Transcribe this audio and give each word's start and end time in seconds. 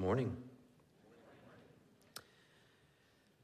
morning. 0.00 0.34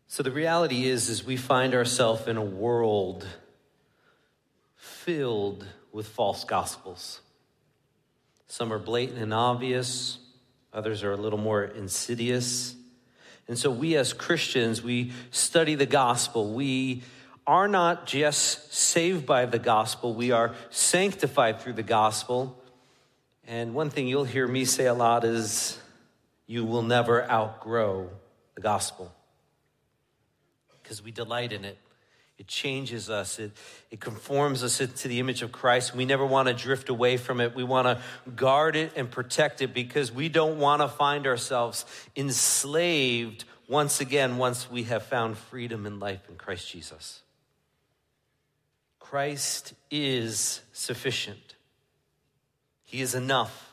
So 0.06 0.22
the 0.22 0.30
reality 0.30 0.86
is 0.86 1.10
is 1.10 1.22
we 1.22 1.36
find 1.36 1.74
ourselves 1.74 2.26
in 2.26 2.38
a 2.38 2.42
world 2.42 3.26
filled 4.74 5.66
with 5.92 6.08
false 6.08 6.44
gospels. 6.44 7.20
Some 8.46 8.72
are 8.72 8.78
blatant 8.78 9.18
and 9.18 9.34
obvious, 9.34 10.16
others 10.72 11.02
are 11.04 11.12
a 11.12 11.16
little 11.18 11.38
more 11.38 11.62
insidious. 11.62 12.74
And 13.48 13.58
so 13.58 13.70
we 13.70 13.94
as 13.96 14.14
Christians, 14.14 14.82
we 14.82 15.12
study 15.30 15.74
the 15.74 15.84
gospel. 15.84 16.54
We 16.54 17.02
are 17.46 17.68
not 17.68 18.06
just 18.06 18.72
saved 18.72 19.26
by 19.26 19.44
the 19.44 19.58
gospel, 19.58 20.14
we 20.14 20.30
are 20.30 20.54
sanctified 20.70 21.60
through 21.60 21.74
the 21.74 21.82
gospel. 21.82 22.58
And 23.46 23.74
one 23.74 23.90
thing 23.90 24.08
you'll 24.08 24.24
hear 24.24 24.48
me 24.48 24.64
say 24.64 24.86
a 24.86 24.94
lot 24.94 25.22
is 25.22 25.78
you 26.46 26.64
will 26.64 26.82
never 26.82 27.28
outgrow 27.30 28.08
the 28.54 28.60
gospel 28.60 29.12
because 30.82 31.02
we 31.02 31.10
delight 31.10 31.52
in 31.52 31.64
it. 31.64 31.78
It 32.38 32.46
changes 32.46 33.08
us. 33.08 33.38
It, 33.38 33.52
it 33.90 33.98
conforms 33.98 34.62
us 34.62 34.80
into 34.80 35.08
the 35.08 35.20
image 35.20 35.42
of 35.42 35.52
Christ. 35.52 35.94
We 35.94 36.04
never 36.04 36.24
want 36.24 36.48
to 36.48 36.54
drift 36.54 36.90
away 36.90 37.16
from 37.16 37.40
it. 37.40 37.54
We 37.54 37.64
want 37.64 37.86
to 37.86 38.30
guard 38.30 38.76
it 38.76 38.92
and 38.94 39.10
protect 39.10 39.62
it 39.62 39.72
because 39.72 40.12
we 40.12 40.28
don't 40.28 40.58
want 40.58 40.82
to 40.82 40.88
find 40.88 41.26
ourselves 41.26 41.86
enslaved 42.14 43.44
once 43.68 44.00
again 44.00 44.36
once 44.36 44.70
we 44.70 44.84
have 44.84 45.02
found 45.02 45.38
freedom 45.38 45.86
and 45.86 45.98
life 45.98 46.28
in 46.28 46.36
Christ 46.36 46.70
Jesus. 46.70 47.22
Christ 49.00 49.72
is 49.90 50.60
sufficient, 50.72 51.54
He 52.84 53.00
is 53.00 53.14
enough. 53.14 53.65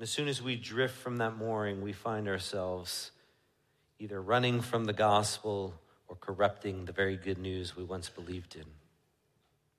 As 0.00 0.10
soon 0.10 0.28
as 0.28 0.42
we 0.42 0.56
drift 0.56 0.96
from 0.96 1.18
that 1.18 1.36
mooring, 1.36 1.80
we 1.80 1.92
find 1.92 2.28
ourselves 2.28 3.12
either 3.98 4.20
running 4.20 4.60
from 4.60 4.84
the 4.84 4.92
gospel 4.92 5.74
or 6.08 6.16
corrupting 6.16 6.84
the 6.84 6.92
very 6.92 7.16
good 7.16 7.38
news 7.38 7.76
we 7.76 7.84
once 7.84 8.08
believed 8.08 8.56
in. 8.56 8.64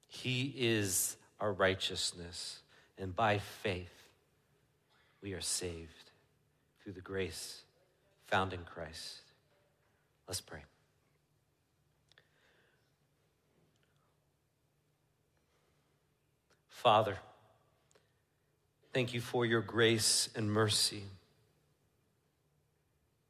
He 0.07 0.53
is 0.57 1.17
our 1.39 1.51
righteousness, 1.51 2.59
and 2.97 3.15
by 3.15 3.39
faith, 3.39 3.91
we 5.21 5.33
are 5.33 5.41
saved 5.41 6.11
through 6.81 6.93
the 6.93 7.01
grace 7.01 7.61
found 8.25 8.53
in 8.53 8.63
Christ. 8.63 9.21
Let's 10.27 10.41
pray. 10.41 10.61
Father, 16.69 17.17
thank 18.95 19.13
you 19.13 19.19
for 19.19 19.45
your 19.45 19.59
grace 19.59 20.29
and 20.37 20.49
mercy 20.49 21.03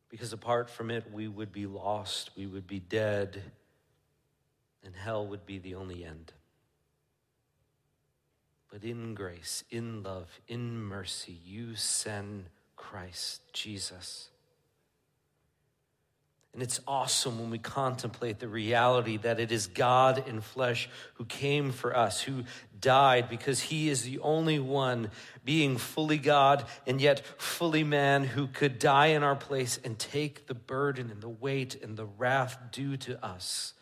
because 0.09 0.31
apart 0.31 0.69
from 0.69 0.91
it, 0.91 1.11
we 1.11 1.27
would 1.27 1.51
be 1.51 1.65
lost, 1.65 2.29
we 2.37 2.45
would 2.45 2.67
be 2.67 2.79
dead, 2.79 3.41
and 4.83 4.95
hell 4.95 5.25
would 5.25 5.43
be 5.47 5.57
the 5.57 5.73
only 5.73 6.05
end. 6.05 6.31
But 8.71 8.83
in 8.83 9.15
grace, 9.15 9.63
in 9.71 10.03
love, 10.03 10.39
in 10.47 10.77
mercy, 10.77 11.39
you 11.43 11.73
send 11.73 12.45
Christ, 12.75 13.41
Jesus 13.51 14.29
and 16.55 16.63
it's 16.63 16.79
awesome 16.87 17.37
when 17.37 17.49
we 17.49 17.57
contemplate 17.57 18.39
the 18.39 18.47
reality 18.47 19.17
that 19.17 19.41
it 19.41 19.51
is 19.51 19.67
God 19.67 20.25
in 20.25 20.39
flesh 20.39 20.87
who 21.15 21.25
came 21.25 21.73
for 21.73 21.93
us, 21.93 22.21
who 22.21 22.45
died 22.79 23.27
because 23.27 23.59
he 23.59 23.89
is 23.89 24.03
the 24.03 24.19
only 24.19 24.57
one 24.57 25.11
being 25.43 25.75
fully 25.75 26.17
God 26.17 26.63
and 26.87 27.01
yet 27.01 27.25
fully 27.37 27.83
man 27.83 28.23
who 28.23 28.47
could 28.47 28.79
die 28.79 29.07
in 29.07 29.21
our 29.21 29.35
place 29.35 29.77
and 29.83 29.99
take 29.99 30.47
the 30.47 30.53
burden 30.53 31.11
and 31.11 31.19
the 31.19 31.27
weight 31.27 31.75
and 31.83 31.97
the 31.97 32.05
wrath 32.05 32.57
due 32.71 32.95
to 32.95 33.23
us. 33.23 33.73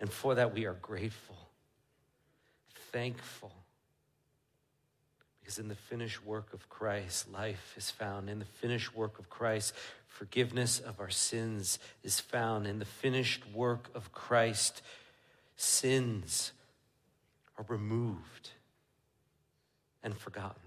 And 0.00 0.10
for 0.10 0.34
that, 0.36 0.54
we 0.54 0.64
are 0.64 0.72
grateful, 0.80 1.36
thankful. 2.92 3.52
Because 5.42 5.58
in 5.58 5.68
the 5.68 5.74
finished 5.74 6.24
work 6.24 6.54
of 6.54 6.66
Christ, 6.70 7.30
life 7.30 7.74
is 7.76 7.90
found. 7.90 8.30
In 8.30 8.38
the 8.38 8.46
finished 8.46 8.96
work 8.96 9.18
of 9.18 9.28
Christ, 9.28 9.74
forgiveness 10.12 10.78
of 10.78 11.00
our 11.00 11.10
sins 11.10 11.78
is 12.02 12.20
found. 12.20 12.66
In 12.66 12.78
the 12.78 12.84
finished 12.84 13.42
work 13.52 13.88
of 13.94 14.12
Christ, 14.12 14.82
sins 15.56 16.52
are 17.58 17.64
removed 17.66 18.50
and 20.02 20.16
forgotten. 20.16 20.60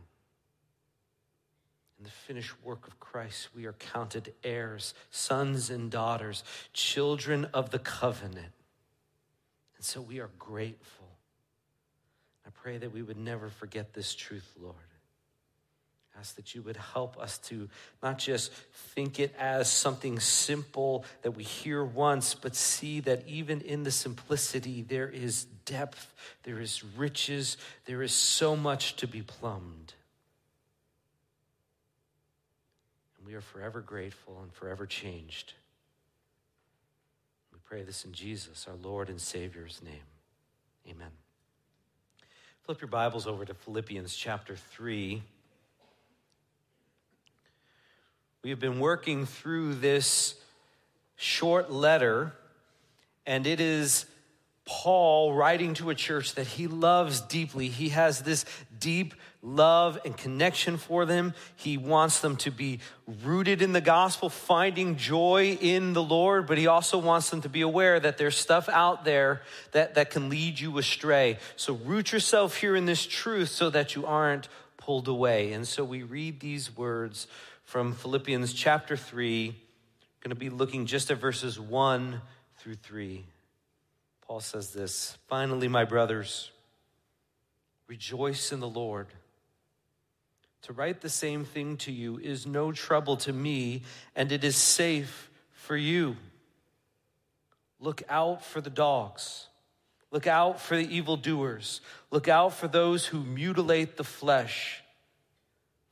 In 1.99 2.05
the 2.05 2.11
finished 2.11 2.53
work 2.63 2.87
of 2.87 2.99
Christ, 2.99 3.49
we 3.55 3.65
are 3.65 3.73
counted 3.73 4.33
heirs, 4.43 4.93
sons 5.11 5.69
and 5.69 5.89
daughters, 5.91 6.43
children 6.73 7.45
of 7.53 7.69
the 7.69 7.79
covenant. 7.79 8.51
And 9.77 9.85
so 9.85 10.01
we 10.01 10.19
are 10.19 10.31
grateful. 10.39 11.07
I 12.45 12.49
pray 12.49 12.77
that 12.77 12.91
we 12.91 13.01
would 13.01 13.17
never 13.17 13.49
forget 13.49 13.93
this 13.93 14.13
truth, 14.15 14.51
Lord 14.59 14.75
ask 16.19 16.35
that 16.35 16.55
you 16.55 16.61
would 16.61 16.77
help 16.77 17.17
us 17.17 17.37
to 17.39 17.69
not 18.01 18.17
just 18.17 18.51
think 18.51 19.19
it 19.19 19.33
as 19.37 19.69
something 19.69 20.19
simple 20.19 21.05
that 21.23 21.31
we 21.31 21.43
hear 21.43 21.83
once, 21.83 22.33
but 22.33 22.55
see 22.55 22.99
that 23.01 23.23
even 23.27 23.61
in 23.61 23.83
the 23.83 23.91
simplicity, 23.91 24.81
there 24.81 25.09
is 25.09 25.45
depth, 25.65 26.13
there 26.43 26.59
is 26.59 26.83
riches, 26.83 27.57
there 27.85 28.01
is 28.01 28.13
so 28.13 28.55
much 28.55 28.95
to 28.97 29.07
be 29.07 29.21
plumbed. 29.21 29.93
And 33.17 33.27
we 33.27 33.33
are 33.33 33.41
forever 33.41 33.81
grateful 33.81 34.39
and 34.41 34.53
forever 34.53 34.85
changed. 34.85 35.53
We 37.51 37.59
pray 37.65 37.83
this 37.83 38.05
in 38.05 38.13
Jesus, 38.13 38.67
our 38.69 38.75
Lord 38.75 39.09
and 39.09 39.19
Savior's 39.19 39.81
name. 39.83 39.93
Amen. 40.89 41.11
Flip 42.61 42.81
your 42.81 42.87
Bibles 42.87 43.27
over 43.27 43.45
to 43.45 43.53
Philippians 43.53 44.15
chapter 44.15 44.55
3. 44.55 45.21
We 48.45 48.51
have 48.51 48.59
been 48.59 48.79
working 48.79 49.25
through 49.25 49.73
this 49.73 50.35
short 51.15 51.71
letter, 51.71 52.31
and 53.25 53.47
it 53.47 53.59
is 53.59 54.05
Paul 54.65 55.33
writing 55.33 55.73
to 55.73 55.89
a 55.89 55.95
church 55.95 56.35
that 56.35 56.45
he 56.45 56.67
loves 56.67 57.21
deeply. 57.21 57.69
He 57.69 57.89
has 57.89 58.21
this 58.21 58.45
deep 58.79 59.15
love 59.41 59.97
and 60.05 60.15
connection 60.15 60.77
for 60.77 61.07
them. 61.07 61.33
He 61.55 61.79
wants 61.79 62.19
them 62.19 62.35
to 62.35 62.51
be 62.51 62.81
rooted 63.23 63.63
in 63.63 63.73
the 63.73 63.81
gospel, 63.81 64.29
finding 64.29 64.95
joy 64.95 65.57
in 65.59 65.93
the 65.93 66.03
Lord, 66.03 66.45
but 66.45 66.59
he 66.59 66.67
also 66.67 66.99
wants 66.99 67.31
them 67.31 67.41
to 67.41 67.49
be 67.49 67.61
aware 67.61 67.99
that 67.99 68.19
there's 68.19 68.37
stuff 68.37 68.69
out 68.69 69.05
there 69.05 69.41
that, 69.71 69.95
that 69.95 70.11
can 70.11 70.29
lead 70.29 70.59
you 70.59 70.77
astray. 70.77 71.39
So 71.55 71.73
root 71.73 72.11
yourself 72.11 72.57
here 72.57 72.75
in 72.75 72.85
this 72.85 73.07
truth 73.07 73.49
so 73.49 73.71
that 73.71 73.95
you 73.95 74.05
aren't 74.05 74.49
pulled 74.77 75.07
away. 75.07 75.51
And 75.53 75.67
so 75.67 75.83
we 75.83 76.03
read 76.03 76.41
these 76.41 76.77
words 76.77 77.25
from 77.65 77.93
Philippians 77.93 78.53
chapter 78.53 78.95
3. 78.95 79.47
Going 80.21 80.29
to 80.29 80.35
be 80.35 80.49
looking 80.49 80.85
just 80.85 81.11
at 81.11 81.17
verses 81.17 81.59
1 81.59 82.21
through 82.57 82.75
3. 82.75 83.25
Paul 84.21 84.39
says 84.39 84.71
this 84.71 85.17
Finally, 85.27 85.67
my 85.67 85.83
brothers, 85.83 86.51
rejoice 87.87 88.51
in 88.51 88.59
the 88.59 88.69
Lord. 88.69 89.07
To 90.63 90.73
write 90.73 91.01
the 91.01 91.09
same 91.09 91.45
thing 91.45 91.77
to 91.77 91.91
you 91.91 92.17
is 92.17 92.47
no 92.47 92.71
trouble 92.71 93.17
to 93.17 93.33
me, 93.33 93.83
and 94.15 94.31
it 94.31 94.43
is 94.43 94.55
safe 94.55 95.29
for 95.51 95.77
you. 95.77 96.15
Look 97.79 98.01
out 98.09 98.43
for 98.43 98.61
the 98.61 98.71
dogs. 98.71 99.47
Look 100.11 100.25
out 100.25 100.59
for 100.59 100.75
the 100.75 100.95
evildoers. 100.95 101.81
Look 102.09 102.27
out 102.27 102.53
for 102.53 102.67
those 102.67 103.05
who 103.05 103.19
mutilate 103.21 103.97
the 103.97 104.03
flesh. 104.03 104.81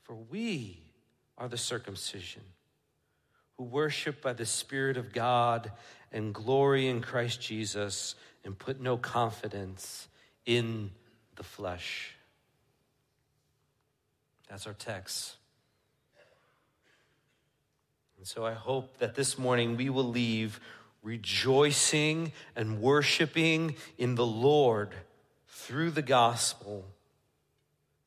For 0.04 0.16
we 0.16 0.83
are 1.44 1.50
the 1.50 1.58
circumcision, 1.58 2.42
who 3.58 3.66
worship 3.66 4.22
by 4.22 4.32
the 4.32 4.46
Spirit 4.46 4.96
of 4.96 5.12
God 5.12 5.74
and 6.10 6.34
glory 6.34 6.88
in 6.88 7.02
Christ 7.02 7.42
Jesus 7.42 8.16
and 8.46 8.58
put 8.58 8.80
no 8.80 8.96
confidence 8.96 10.08
in 10.46 10.90
the 11.36 11.44
flesh. 11.44 12.16
That's 14.50 14.66
our 14.66 14.74
text. 14.74 15.36
And 18.18 18.26
so 18.26 18.46
I 18.46 18.54
hope 18.54 19.00
that 19.00 19.16
this 19.16 19.38
morning 19.38 19.76
we 19.76 19.90
will 19.90 20.08
leave 20.08 20.62
rejoicing 21.02 22.32
and 22.56 22.80
worshiping 22.80 23.76
in 23.98 24.16
the 24.16 24.26
Lord 24.26 24.94
through 25.50 25.92
the 25.92 26.02
gospel 26.02 26.86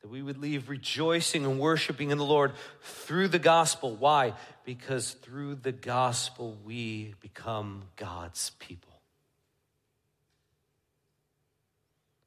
that 0.07 0.13
we 0.13 0.21
would 0.21 0.37
leave 0.37 0.69
rejoicing 0.69 1.43
and 1.43 1.59
worshiping 1.59 2.11
in 2.11 2.17
the 2.17 2.23
Lord 2.23 2.53
through 2.81 3.27
the 3.27 3.39
gospel. 3.39 3.93
Why? 3.93 4.33
Because 4.63 5.11
through 5.11 5.55
the 5.55 5.73
gospel 5.73 6.57
we 6.63 7.13
become 7.19 7.83
God's 7.97 8.51
people. 8.59 9.01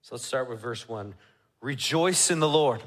So 0.03 0.15
let's 0.15 0.27
start 0.27 0.51
with 0.51 0.61
verse 0.61 0.87
1. 0.87 1.15
Rejoice 1.63 2.31
in 2.31 2.39
the 2.39 2.49
Lord. 2.49 2.83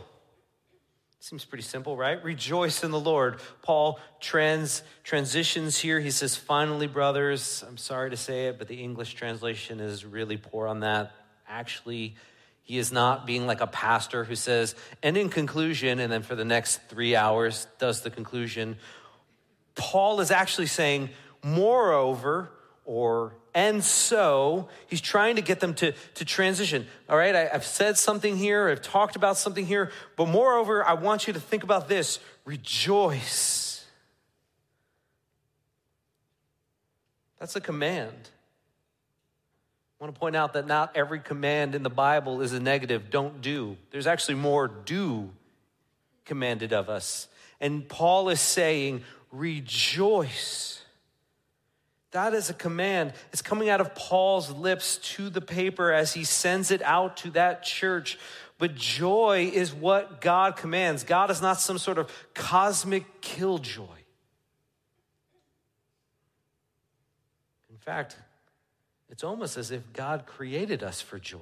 Seems 1.20 1.44
pretty 1.44 1.64
simple, 1.64 1.98
right? 1.98 2.24
Rejoice 2.24 2.84
in 2.84 2.92
the 2.92 3.00
Lord. 3.00 3.40
Paul 3.64 4.00
trans, 4.20 4.84
transitions 5.04 5.80
here. 5.80 6.00
He 6.02 6.12
says, 6.12 6.36
finally, 6.36 6.86
brothers. 6.86 7.64
I'm 7.68 7.78
sorry 7.78 8.12
to 8.12 8.18
say 8.18 8.48
it, 8.48 8.60
but 8.60 8.68
the 8.68 8.76
English 8.76 9.16
translation 9.16 9.80
is 9.80 10.06
really 10.06 10.38
poor 10.38 10.68
on 10.68 10.82
that. 10.82 11.14
Actually, 11.48 12.16
he 12.64 12.78
is 12.78 12.92
not 12.92 13.28
being 13.28 13.46
like 13.46 13.62
a 13.62 13.68
pastor 13.68 14.24
who 14.24 14.36
says, 14.36 14.74
and 15.04 15.18
in 15.18 15.30
conclusion, 15.30 16.00
and 16.00 16.12
then 16.12 16.24
for 16.24 16.36
the 16.36 16.46
next 16.46 16.82
three 16.88 17.16
hours 17.16 17.68
does 17.78 18.02
the 18.02 18.10
conclusion. 18.10 18.78
Paul 19.76 20.22
is 20.22 20.32
actually 20.32 20.68
saying, 20.68 21.10
moreover, 21.44 22.50
or 22.86 23.36
and 23.54 23.84
so 23.84 24.70
he's 24.88 25.02
trying 25.02 25.36
to 25.36 25.42
get 25.42 25.60
them 25.60 25.74
to, 25.76 25.94
to 26.16 26.26
transition. 26.26 26.88
All 27.08 27.18
right, 27.18 27.36
I, 27.36 27.50
I've 27.54 27.66
said 27.66 27.98
something 27.98 28.38
here, 28.38 28.70
I've 28.70 28.82
talked 28.82 29.16
about 29.16 29.38
something 29.38 29.66
here, 29.66 29.92
but 30.16 30.28
moreover, 30.28 30.86
I 30.86 30.94
want 30.94 31.28
you 31.28 31.34
to 31.34 31.40
think 31.40 31.64
about 31.64 31.88
this 31.88 32.20
rejoice. 32.46 33.86
That's 37.40 37.56
a 37.56 37.62
command. 37.62 38.30
I 40.00 40.04
want 40.04 40.16
to 40.16 40.20
point 40.20 40.36
out 40.36 40.54
that 40.54 40.68
not 40.68 40.96
every 40.96 41.20
command 41.20 41.76
in 41.76 41.84
the 41.84 41.90
Bible 41.90 42.42
is 42.42 42.52
a 42.54 42.60
negative, 42.60 43.10
don't 43.10 43.42
do. 43.42 43.78
There's 43.92 44.08
actually 44.08 44.36
more 44.36 44.68
do 44.68 45.32
commanded 46.26 46.74
of 46.74 46.90
us. 46.90 47.28
And 47.62 47.88
Paul 47.88 48.30
is 48.30 48.42
saying, 48.42 49.04
rejoice. 49.32 50.82
That 52.12 52.34
is 52.34 52.50
a 52.50 52.54
command. 52.54 53.14
It's 53.32 53.42
coming 53.42 53.70
out 53.70 53.82
of 53.82 53.96
Paul's 53.96 54.52
lips 54.52 54.98
to 55.16 55.30
the 55.30 55.42
paper 55.42 55.92
as 55.92 56.14
he 56.14 56.24
sends 56.24 56.70
it 56.70 56.82
out 56.84 57.18
to 57.18 57.32
that 57.32 57.64
church. 57.64 58.20
But 58.60 58.76
joy 58.76 59.52
is 59.54 59.74
what 59.74 60.22
God 60.22 60.56
commands. 60.56 61.04
God 61.04 61.32
is 61.32 61.42
not 61.42 61.60
some 61.60 61.78
sort 61.78 61.98
of 61.98 62.12
cosmic 62.34 63.22
killjoy. 63.22 63.86
In 67.70 67.78
fact, 67.80 68.16
it's 69.14 69.24
almost 69.24 69.58
as 69.58 69.70
if 69.70 69.94
God 69.94 70.26
created 70.26 70.82
us 70.82 71.00
for 71.00 71.20
joy. 71.20 71.38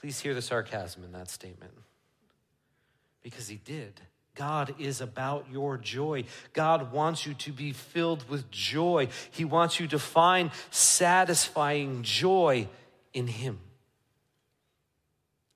Please 0.00 0.18
hear 0.18 0.34
the 0.34 0.42
sarcasm 0.42 1.04
in 1.04 1.12
that 1.12 1.30
statement. 1.30 1.70
Because 3.22 3.46
he 3.46 3.60
did. 3.64 4.00
God 4.34 4.74
is 4.80 5.00
about 5.00 5.46
your 5.52 5.76
joy. 5.76 6.24
God 6.52 6.90
wants 6.90 7.24
you 7.24 7.34
to 7.34 7.52
be 7.52 7.70
filled 7.70 8.28
with 8.28 8.50
joy. 8.50 9.06
He 9.30 9.44
wants 9.44 9.78
you 9.78 9.86
to 9.86 9.98
find 10.00 10.50
satisfying 10.72 12.02
joy 12.02 12.66
in 13.12 13.28
Him. 13.28 13.60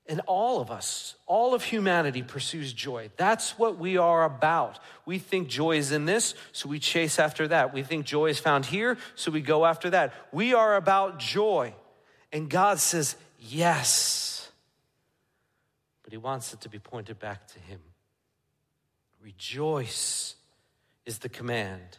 And 0.07 0.21
all 0.27 0.61
of 0.61 0.69
us, 0.69 1.15
all 1.25 1.55
of 1.55 1.63
humanity 1.63 2.21
pursues 2.21 2.73
joy. 2.73 3.09
That's 3.17 3.57
what 3.57 3.79
we 3.79 3.97
are 3.97 4.23
about. 4.23 4.79
We 5.05 5.17
think 5.17 5.47
joy 5.47 5.77
is 5.77 5.91
in 5.91 6.05
this, 6.05 6.35
so 6.51 6.69
we 6.69 6.77
chase 6.77 7.17
after 7.17 7.47
that. 7.47 7.73
We 7.73 7.81
think 7.81 8.05
joy 8.05 8.27
is 8.27 8.37
found 8.37 8.67
here, 8.67 8.97
so 9.15 9.31
we 9.31 9.41
go 9.41 9.65
after 9.65 9.89
that. 9.89 10.13
We 10.31 10.53
are 10.53 10.75
about 10.75 11.17
joy. 11.17 11.73
And 12.31 12.49
God 12.49 12.79
says, 12.79 13.15
yes. 13.39 14.51
But 16.03 16.13
He 16.13 16.17
wants 16.17 16.53
it 16.53 16.61
to 16.61 16.69
be 16.69 16.77
pointed 16.77 17.17
back 17.17 17.47
to 17.47 17.59
Him. 17.59 17.79
Rejoice 19.23 20.35
is 21.07 21.17
the 21.17 21.29
command. 21.29 21.97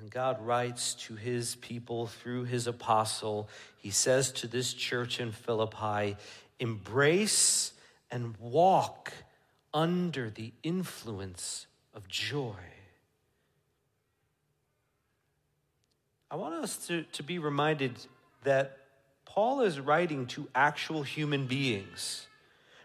And 0.00 0.10
God 0.10 0.40
writes 0.44 0.94
to 0.94 1.14
his 1.14 1.56
people 1.56 2.06
through 2.06 2.44
his 2.44 2.66
apostle. 2.66 3.48
He 3.76 3.90
says 3.90 4.32
to 4.32 4.46
this 4.46 4.72
church 4.72 5.20
in 5.20 5.30
Philippi, 5.30 6.16
embrace 6.58 7.72
and 8.10 8.34
walk 8.38 9.12
under 9.74 10.30
the 10.30 10.52
influence 10.62 11.66
of 11.94 12.08
joy. 12.08 12.54
I 16.30 16.36
want 16.36 16.54
us 16.54 16.86
to, 16.86 17.02
to 17.02 17.22
be 17.22 17.38
reminded 17.38 17.92
that 18.44 18.78
Paul 19.26 19.60
is 19.60 19.78
writing 19.78 20.26
to 20.28 20.48
actual 20.54 21.02
human 21.02 21.46
beings 21.46 22.26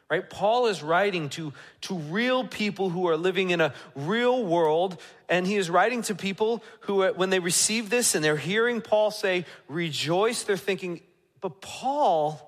right? 0.10 0.30
Paul 0.30 0.68
is 0.68 0.84
writing 0.84 1.30
to, 1.30 1.54
to 1.82 1.96
real 1.96 2.46
people 2.48 2.90
who 2.90 3.08
are 3.08 3.18
living 3.18 3.50
in 3.50 3.62
a 3.62 3.74
real 3.96 4.44
world, 4.44 5.02
and 5.28 5.48
he 5.48 5.56
is 5.56 5.70
writing 5.70 6.02
to 6.04 6.16
people 6.16 6.64
who, 6.82 7.04
uh, 7.04 7.14
when 7.14 7.30
they 7.30 7.40
receive 7.40 7.90
this 7.90 8.14
and 8.14 8.24
they're 8.24 8.38
hearing 8.38 8.82
Paul 8.82 9.12
say, 9.12 9.46
rejoice, 9.68 10.44
they're 10.44 10.58
thinking, 10.58 11.02
but 11.42 11.62
Paul, 11.62 12.40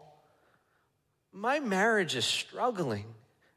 my 1.31 1.59
marriage 1.59 2.15
is 2.15 2.25
struggling. 2.25 3.05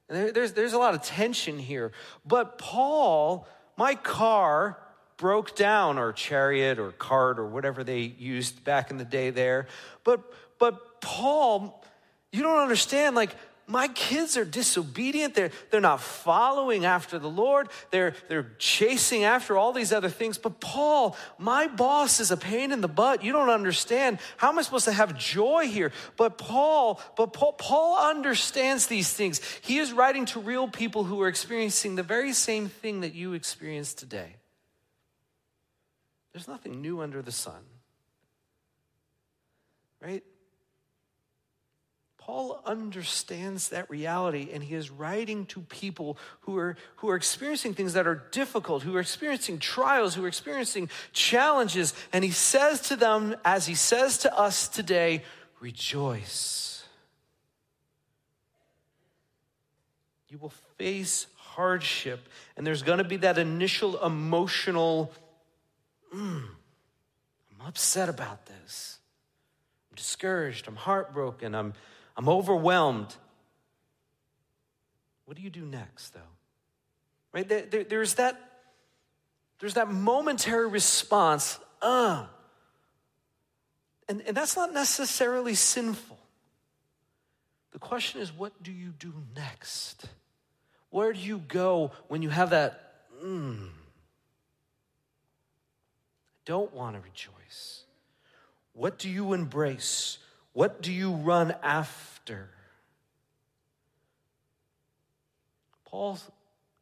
And 0.08 0.19
there, 0.19 0.32
there's, 0.32 0.52
there's 0.52 0.73
a 0.73 0.79
lot 0.79 0.94
of 0.94 1.02
tension 1.02 1.58
here. 1.58 1.93
But 2.26 2.58
Paul, 2.58 3.47
my 3.76 3.94
car 3.94 4.79
broke 5.19 5.55
down, 5.55 5.99
or 5.99 6.12
chariot 6.12 6.79
or 6.79 6.93
cart 6.93 7.38
or 7.38 7.47
whatever 7.47 7.85
they 7.85 8.00
used 8.00 8.64
back 8.64 8.91
in 8.91 8.97
the 8.97 9.05
day 9.05 9.29
there. 9.29 9.67
But, 10.02 10.23
but 10.58 11.02
Paul, 11.02 11.85
you 12.32 12.43
don't 12.43 12.58
understand, 12.58 13.14
like, 13.14 13.37
my 13.70 13.88
kids 13.88 14.37
are 14.37 14.44
disobedient. 14.44 15.34
They're, 15.34 15.52
they're 15.70 15.81
not 15.81 16.00
following 16.00 16.84
after 16.84 17.19
the 17.19 17.31
Lord. 17.31 17.69
They're, 17.90 18.14
they're 18.28 18.50
chasing 18.58 19.25
after 19.25 19.56
all 19.56 19.72
these 19.72 19.93
other 19.93 20.08
things. 20.08 20.38
But 20.38 20.61
Paul, 20.61 21.17
my 21.38 21.69
boss 21.69 22.19
is 22.19 22.31
a 22.31 22.37
pain 22.37 22.72
in 22.72 22.81
the 22.81 22.88
butt. 22.88 23.22
You 23.22 23.32
don't 23.32 23.49
understand. 23.49 24.19
How 24.37 24.49
am 24.49 24.58
I 24.58 24.62
supposed 24.62 24.87
to 24.87 24.93
have 24.93 25.17
joy 25.17 25.69
here? 25.69 25.93
But 26.17 26.37
Paul, 26.37 27.00
but 27.17 27.32
Paul, 27.32 27.52
Paul 27.52 28.11
understands 28.11 28.88
these 28.88 29.12
things. 29.12 29.40
He 29.62 29.78
is 29.78 29.93
writing 29.93 30.26
to 30.26 30.40
real 30.40 30.66
people 30.66 31.05
who 31.05 31.23
are 31.23 31.28
experiencing 31.28 31.94
the 31.94 32.02
very 32.02 32.32
same 32.32 32.69
thing 32.69 33.02
that 33.02 33.14
you 33.14 33.34
experience 33.34 33.94
today. 33.94 34.37
There's 36.32 36.49
nothing 36.49 36.81
new 36.81 37.00
under 37.00 37.23
the 37.23 37.33
sun. 37.33 37.62
Right? 40.00 40.25
Paul 42.20 42.60
understands 42.66 43.70
that 43.70 43.88
reality 43.88 44.50
and 44.52 44.62
he 44.62 44.74
is 44.74 44.90
writing 44.90 45.46
to 45.46 45.62
people 45.62 46.18
who 46.40 46.58
are, 46.58 46.76
who 46.96 47.08
are 47.08 47.16
experiencing 47.16 47.72
things 47.72 47.94
that 47.94 48.06
are 48.06 48.22
difficult, 48.30 48.82
who 48.82 48.94
are 48.94 49.00
experiencing 49.00 49.58
trials, 49.58 50.14
who 50.14 50.24
are 50.24 50.28
experiencing 50.28 50.90
challenges. 51.14 51.94
And 52.12 52.22
he 52.22 52.30
says 52.30 52.82
to 52.82 52.96
them, 52.96 53.34
as 53.42 53.66
he 53.66 53.74
says 53.74 54.18
to 54.18 54.38
us 54.38 54.68
today, 54.68 55.24
rejoice. 55.60 56.84
You 60.28 60.36
will 60.36 60.52
face 60.76 61.26
hardship, 61.36 62.28
and 62.56 62.66
there's 62.66 62.82
going 62.82 62.98
to 62.98 63.04
be 63.04 63.16
that 63.16 63.38
initial 63.38 64.04
emotional, 64.04 65.10
mm, 66.14 66.44
I'm 67.58 67.66
upset 67.66 68.10
about 68.10 68.44
this. 68.44 68.98
I'm 69.90 69.96
discouraged. 69.96 70.68
I'm 70.68 70.76
heartbroken. 70.76 71.54
I'm 71.54 71.72
I'm 72.20 72.28
overwhelmed. 72.28 73.16
What 75.24 75.38
do 75.38 75.42
you 75.42 75.48
do 75.48 75.64
next, 75.64 76.12
though? 76.12 76.20
Right? 77.32 77.48
There, 77.48 77.62
there, 77.62 77.82
there's, 77.82 78.16
that, 78.16 78.38
there's 79.58 79.72
that 79.72 79.90
momentary 79.90 80.68
response, 80.68 81.58
uh. 81.80 82.26
And, 84.06 84.20
and 84.26 84.36
that's 84.36 84.54
not 84.54 84.74
necessarily 84.74 85.54
sinful. 85.54 86.18
The 87.72 87.78
question 87.78 88.20
is, 88.20 88.30
what 88.30 88.62
do 88.62 88.70
you 88.70 88.90
do 88.98 89.14
next? 89.34 90.04
Where 90.90 91.14
do 91.14 91.20
you 91.20 91.38
go 91.38 91.92
when 92.08 92.20
you 92.20 92.28
have 92.28 92.50
that, 92.50 92.96
mm, 93.24 93.64
I 93.64 93.70
don't 96.44 96.74
want 96.74 96.96
to 96.96 97.00
rejoice? 97.00 97.84
What 98.74 98.98
do 98.98 99.08
you 99.08 99.32
embrace? 99.32 100.18
What 100.52 100.82
do 100.82 100.92
you 100.92 101.12
run 101.12 101.54
after? 101.62 102.10
Paul 105.84 106.18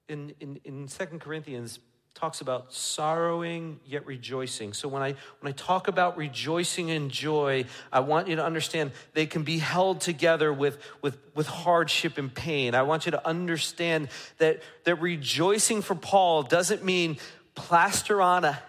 in, 0.09 0.35
in, 0.40 0.61
in 0.64 0.87
2 0.87 1.04
Corinthians 1.18 1.78
talks 2.14 2.40
about 2.40 2.73
sorrowing 2.73 3.78
yet 3.87 4.04
rejoicing. 4.04 4.73
So 4.73 4.88
when 4.88 5.02
I 5.02 5.14
when 5.40 5.50
I 5.50 5.52
talk 5.52 5.87
about 5.87 6.16
rejoicing 6.16 6.90
and 6.90 7.11
joy, 7.11 7.64
I 7.92 8.00
want 8.00 8.26
you 8.26 8.37
to 8.37 8.45
understand 8.45 8.90
they 9.14 9.26
can 9.26 9.45
be 9.45 9.59
held 9.59 10.00
together 10.00 10.52
with, 10.52 10.78
with, 11.00 11.16
with 11.35 11.47
hardship 11.47 12.18
and 12.18 12.35
pain. 12.35 12.75
I 12.75 12.83
want 12.83 13.07
you 13.07 13.12
to 13.12 13.26
understand 13.26 14.09
that, 14.38 14.62
that 14.85 14.97
rejoicing 15.00 15.80
for 15.80 15.95
Paul 15.95 16.42
doesn't 16.42 16.85
mean 16.85 17.18
plaster 17.54 18.21
on 18.21 18.45
a 18.45 18.61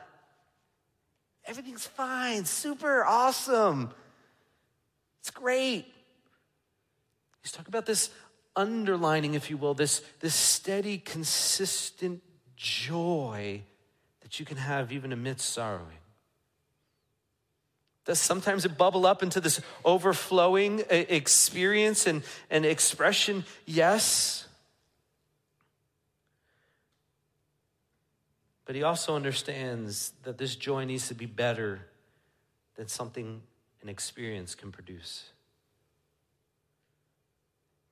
everything's 1.46 1.88
fine, 1.88 2.46
super 2.46 3.04
awesome. 3.04 3.90
It's 5.22 5.32
great. 5.32 5.92
He's 7.42 7.52
talking 7.52 7.70
about 7.70 7.86
this 7.86 8.10
underlining, 8.56 9.34
if 9.34 9.50
you 9.50 9.58
will, 9.58 9.74
this, 9.74 10.02
this 10.20 10.36
steady, 10.36 10.98
consistent 10.98 12.22
joy 12.56 13.62
that 14.22 14.40
you 14.40 14.46
can 14.46 14.58
have 14.58 14.92
even 14.92 15.12
amidst 15.12 15.50
sorrowing. 15.50 15.98
Does 18.06 18.20
sometimes 18.20 18.66
it 18.66 18.78
bubble 18.78 19.06
up 19.06 19.22
into 19.22 19.40
this 19.40 19.62
overflowing 19.86 20.82
uh, 20.82 20.86
experience 20.90 22.08
and, 22.08 22.24
and 22.50 22.66
expression? 22.66 23.46
Yes. 23.66 24.48
But 28.66 28.76
he 28.76 28.84
also 28.84 29.16
understands 29.16 30.14
that 30.24 30.38
this 30.38 30.56
joy 30.56 30.86
needs 30.86 31.08
to 31.08 31.14
be 31.14 31.28
better 31.28 31.82
than 32.76 32.88
something 32.88 33.42
an 33.82 33.90
experience 33.90 34.56
can 34.56 34.72
produce. 34.72 35.30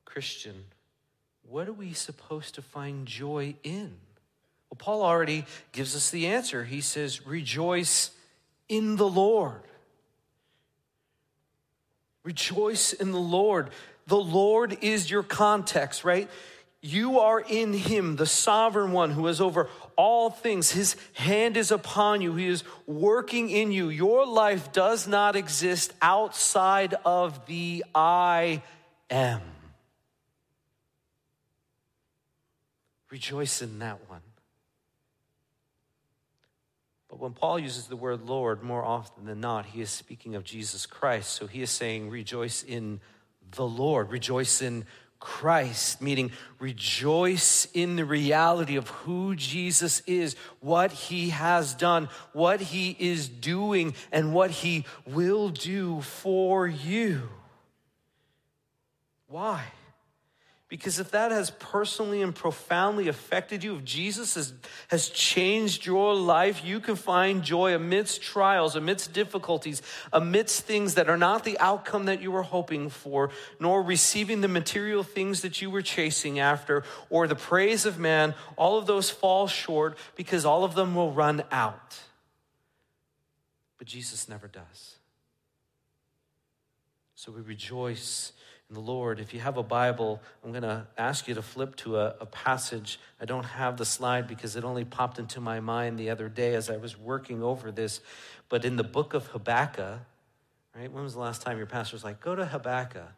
Christian, 0.08 0.64
what 1.44 1.68
are 1.68 1.74
we 1.74 1.92
supposed 1.92 2.56
to 2.56 2.62
find 2.62 3.06
joy 3.06 3.56
in? 3.62 3.94
Well, 4.70 4.78
Paul 4.78 5.04
already 5.04 5.46
gives 5.74 5.98
us 5.98 6.10
the 6.10 6.28
answer. 6.28 6.64
He 6.64 6.80
says, 6.80 7.28
Rejoice 7.28 8.12
in 8.70 8.96
the 8.96 9.08
Lord. 9.08 9.62
Rejoice 12.24 12.94
in 12.94 13.12
the 13.12 13.20
Lord. 13.20 13.70
The 14.08 14.18
Lord 14.18 14.78
is 14.82 15.12
your 15.12 15.24
context, 15.24 16.06
right? 16.06 16.30
You 16.82 17.20
are 17.20 17.42
in 17.42 17.74
Him, 17.74 18.16
the 18.16 18.26
sovereign 18.26 18.94
one 18.94 19.12
who 19.12 19.28
is 19.28 19.42
over 19.42 19.70
all 19.98 20.30
things. 20.30 20.72
His 20.72 20.96
hand 21.14 21.58
is 21.58 21.70
upon 21.70 22.22
you, 22.22 22.34
He 22.36 22.48
is 22.48 22.64
working 22.86 23.50
in 23.50 23.74
you. 23.74 23.90
Your 23.90 24.26
life 24.26 24.72
does 24.72 25.06
not 25.06 25.36
exist 25.36 25.94
outside 26.02 26.96
of 27.04 27.46
the 27.46 27.84
I 27.94 28.62
am. 29.10 29.42
Rejoice 33.10 33.62
in 33.62 33.80
that 33.80 34.10
one. 34.10 34.22
But 37.10 37.20
when 37.20 37.34
Paul 37.34 37.58
uses 37.60 37.88
the 37.88 37.96
word 37.96 38.28
Lord, 38.28 38.64
more 38.64 38.84
often 38.84 39.26
than 39.26 39.40
not, 39.40 39.68
he 39.68 39.82
is 39.82 39.90
speaking 39.90 40.36
of 40.36 40.44
Jesus 40.44 40.86
Christ. 40.86 41.32
So 41.32 41.48
he 41.48 41.62
is 41.62 41.70
saying, 41.70 42.10
rejoice 42.10 42.64
in 42.64 43.00
the 43.52 43.66
Lord, 43.66 44.12
rejoice 44.12 44.62
in 44.62 44.86
Christ, 45.20 46.02
meaning 46.02 46.32
rejoice 46.60 47.68
in 47.74 47.96
the 47.96 48.06
reality 48.06 48.76
of 48.76 48.90
who 48.90 49.36
Jesus 49.36 50.02
is, 50.02 50.36
what 50.60 50.92
he 50.92 51.30
has 51.30 51.74
done, 51.74 52.10
what 52.34 52.60
he 52.60 52.96
is 53.00 53.28
doing, 53.28 53.96
and 54.12 54.34
what 54.34 54.52
he 54.52 54.86
will 55.08 55.50
do 55.50 56.02
for 56.02 56.68
you. 56.68 57.30
Why? 59.28 59.64
Because 60.70 61.00
if 61.00 61.12
that 61.12 61.32
has 61.32 61.50
personally 61.50 62.22
and 62.22 62.36
profoundly 62.36 63.08
affected 63.08 63.64
you, 63.64 63.78
if 63.78 63.86
Jesus 63.86 64.36
has, 64.36 64.52
has 64.90 65.10
changed 65.10 65.86
your 65.86 66.14
life, 66.14 66.64
you 66.66 66.82
can 66.82 66.98
find 66.98 67.42
joy 67.42 67.74
amidst 67.74 68.22
trials, 68.22 68.76
amidst 68.76 69.14
difficulties, 69.14 69.82
amidst 70.12 70.64
things 70.64 70.96
that 70.96 71.10
are 71.10 71.18
not 71.18 71.46
the 71.46 71.58
outcome 71.60 72.06
that 72.06 72.22
you 72.22 72.32
were 72.32 72.44
hoping 72.44 72.90
for, 72.90 73.30
nor 73.62 73.82
receiving 73.82 74.42
the 74.42 74.50
material 74.50 75.04
things 75.04 75.42
that 75.42 75.62
you 75.62 75.70
were 75.70 75.82
chasing 75.82 76.38
after, 76.38 76.84
or 77.10 77.28
the 77.28 77.36
praise 77.36 77.86
of 77.86 77.98
man. 77.98 78.36
All 78.58 78.78
of 78.78 78.88
those 78.88 79.10
fall 79.10 79.48
short 79.48 79.98
because 80.18 80.44
all 80.44 80.66
of 80.66 80.76
them 80.76 80.96
will 80.96 81.14
run 81.14 81.44
out. 81.50 81.98
But 83.78 83.88
Jesus 83.88 84.28
never 84.28 84.50
does. 84.50 84.98
So 87.16 87.32
we 87.32 87.40
rejoice 87.40 88.34
the 88.70 88.80
Lord. 88.80 89.20
If 89.20 89.34
you 89.34 89.40
have 89.40 89.58
a 89.58 89.64
Bible, 89.64 90.22
I'm 90.44 90.52
going 90.52 90.64
to 90.64 90.86
ask 90.98 91.28
you 91.28 91.34
to 91.36 91.42
flip 91.42 91.76
to 91.78 91.98
a, 91.98 92.16
a, 92.20 92.26
passage. 92.26 93.00
I 93.22 93.26
don't 93.26 93.46
have 93.46 93.78
the 93.78 93.86
slide 93.86 94.28
because 94.28 94.58
it 94.58 94.66
only 94.66 94.84
popped 94.84 95.20
into 95.20 95.40
my 95.40 95.62
mind 95.62 95.98
the 95.98 96.10
other 96.10 96.28
day 96.28 96.54
as 96.54 96.70
I 96.70 96.76
was 96.76 96.98
working 96.98 97.42
over 97.42 97.72
this. 97.72 98.02
But 98.50 98.66
in 98.66 98.76
the 98.76 98.84
book 98.84 99.14
of 99.14 99.28
Habakkuk, 99.28 100.00
right? 100.76 100.92
When 100.92 101.04
was 101.04 101.14
the 101.14 101.20
last 101.20 101.42
time 101.42 101.58
your 101.58 101.66
pastor 101.66 101.96
was 101.96 102.04
like, 102.04 102.20
go 102.20 102.36
to 102.36 102.46
Habakkuk? 102.46 103.10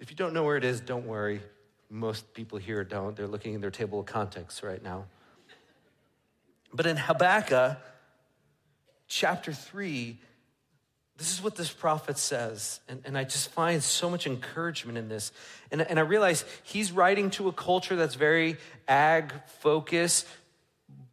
If 0.00 0.10
you 0.10 0.16
don't 0.16 0.32
know 0.32 0.44
where 0.44 0.56
it 0.56 0.64
is, 0.64 0.80
don't 0.80 1.06
worry. 1.06 1.40
Most 1.88 2.34
people 2.34 2.58
here 2.58 2.82
don't. 2.84 3.16
They're 3.16 3.26
looking 3.26 3.54
in 3.54 3.60
their 3.60 3.70
table 3.70 4.00
of 4.00 4.06
contexts 4.06 4.62
right 4.62 4.82
now. 4.82 5.06
But 6.72 6.86
in 6.86 6.96
Habakkuk, 6.96 7.78
chapter 9.06 9.52
3, 9.52 10.18
this 11.18 11.32
is 11.32 11.42
what 11.42 11.56
this 11.56 11.70
prophet 11.70 12.16
says. 12.16 12.78
And, 12.88 13.02
and 13.04 13.18
I 13.18 13.24
just 13.24 13.50
find 13.50 13.82
so 13.82 14.08
much 14.08 14.26
encouragement 14.26 14.96
in 14.96 15.08
this. 15.08 15.32
And, 15.72 15.82
and 15.82 15.98
I 15.98 16.02
realize 16.02 16.44
he's 16.62 16.92
writing 16.92 17.30
to 17.30 17.48
a 17.48 17.52
culture 17.52 17.96
that's 17.96 18.14
very 18.14 18.56
ag 18.86 19.32
focused, 19.58 20.28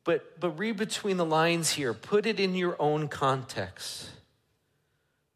but, 0.03 0.39
but 0.39 0.51
read 0.59 0.77
between 0.77 1.17
the 1.17 1.25
lines 1.25 1.71
here. 1.71 1.93
Put 1.95 2.27
it 2.27 2.39
in 2.39 2.53
your 2.53 2.79
own 2.79 3.07
context. 3.07 4.11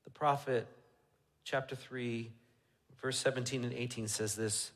The 0.04 0.12
prophet, 0.12 0.68
chapter 1.44 1.76
3, 1.76 2.32
verse 3.02 3.18
17 3.18 3.64
and 3.64 3.74
18 3.74 4.08
says 4.08 4.36
this 4.36 4.70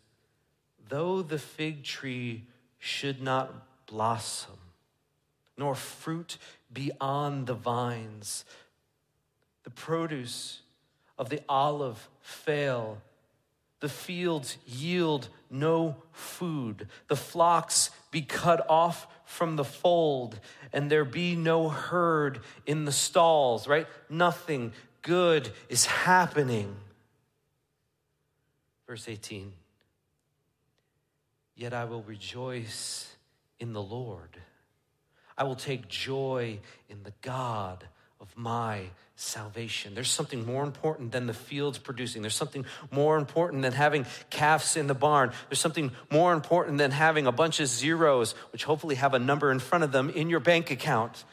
Though 0.89 1.21
the 1.21 1.38
fig 1.38 1.83
tree 1.83 2.45
should 2.79 3.21
not 3.21 3.53
blossom, 3.85 4.55
nor 5.55 5.75
fruit 5.75 6.39
be 6.71 6.91
on 7.00 7.45
the 7.45 7.53
vines, 7.53 8.43
the 9.63 9.70
produce 9.70 10.62
of 11.17 11.29
the 11.29 11.41
olive 11.48 12.10
fail. 12.22 13.01
The 13.79 13.89
fields 13.89 14.58
yield 14.65 15.27
no 15.50 15.98
food. 16.12 16.88
The 17.08 17.15
flocks 17.15 17.89
be 18.12 18.22
cut 18.22 18.65
off 18.70 19.08
from 19.25 19.55
the 19.55 19.63
fold, 19.63 20.39
and 20.72 20.89
there 20.89 21.05
be 21.05 21.36
no 21.36 21.70
herd 21.70 22.39
in 22.65 22.86
the 22.86 22.91
stalls, 22.91 23.67
right? 23.67 23.88
Nothing 24.10 24.74
good 25.01 25.51
is 25.70 25.86
happening. 25.86 26.75
Verse 28.88 29.08
18 29.08 29.53
Yet 31.55 31.74
I 31.74 31.86
will 31.86 32.03
rejoice 32.03 33.15
in 33.60 33.74
the 33.74 33.84
Lord. 33.84 34.38
I 35.38 35.43
will 35.43 35.55
take 35.55 35.88
joy 35.88 36.60
in 36.89 37.03
the 37.03 37.13
God 37.22 37.88
of 38.23 38.35
my 38.37 38.89
salvation. 39.17 39.93
There's 39.93 40.09
something 40.09 40.45
more 40.45 40.63
important 40.63 41.11
than 41.11 41.27
the 41.27 41.33
fields 41.33 41.77
producing. 41.77 42.21
There's 42.21 42.33
something 42.33 42.65
more 42.89 43.17
important 43.17 43.63
than 43.63 43.73
having 43.73 44.05
calves 44.29 44.77
in 44.77 44.87
the 44.87 44.95
barn. 44.95 45.33
There's 45.49 45.59
something 45.59 45.91
more 46.09 46.31
important 46.31 46.77
than 46.77 46.91
having 46.91 47.27
a 47.27 47.33
bunch 47.33 47.59
of 47.59 47.67
zeros, 47.67 48.31
which 48.53 48.63
hopefully 48.63 48.95
have 48.95 49.13
a 49.13 49.19
number 49.19 49.51
in 49.51 49.59
front 49.59 49.83
of 49.83 49.91
them 49.91 50.09
in 50.09 50.29
your 50.29 50.39
bank 50.39 50.71
account. 50.71 51.25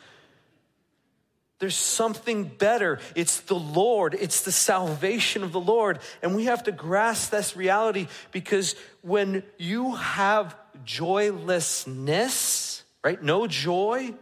There's 1.61 1.77
something 1.77 2.43
better. 2.45 2.99
It's 3.15 3.39
the 3.41 3.55
Lord. 3.55 4.17
It's 4.19 4.43
the 4.43 4.51
salvation 4.51 5.45
of 5.45 5.53
the 5.53 5.61
Lord. 5.61 6.01
And 6.23 6.35
we 6.35 6.47
have 6.47 6.65
to 6.65 6.73
grasp 6.73 7.31
this 7.31 7.55
reality 7.55 8.09
because 8.33 8.75
when 9.03 9.45
you 9.59 9.95
have 9.95 10.57
joylessness, 10.85 12.83
right? 13.05 13.23
No 13.23 13.47
joy, 13.47 14.13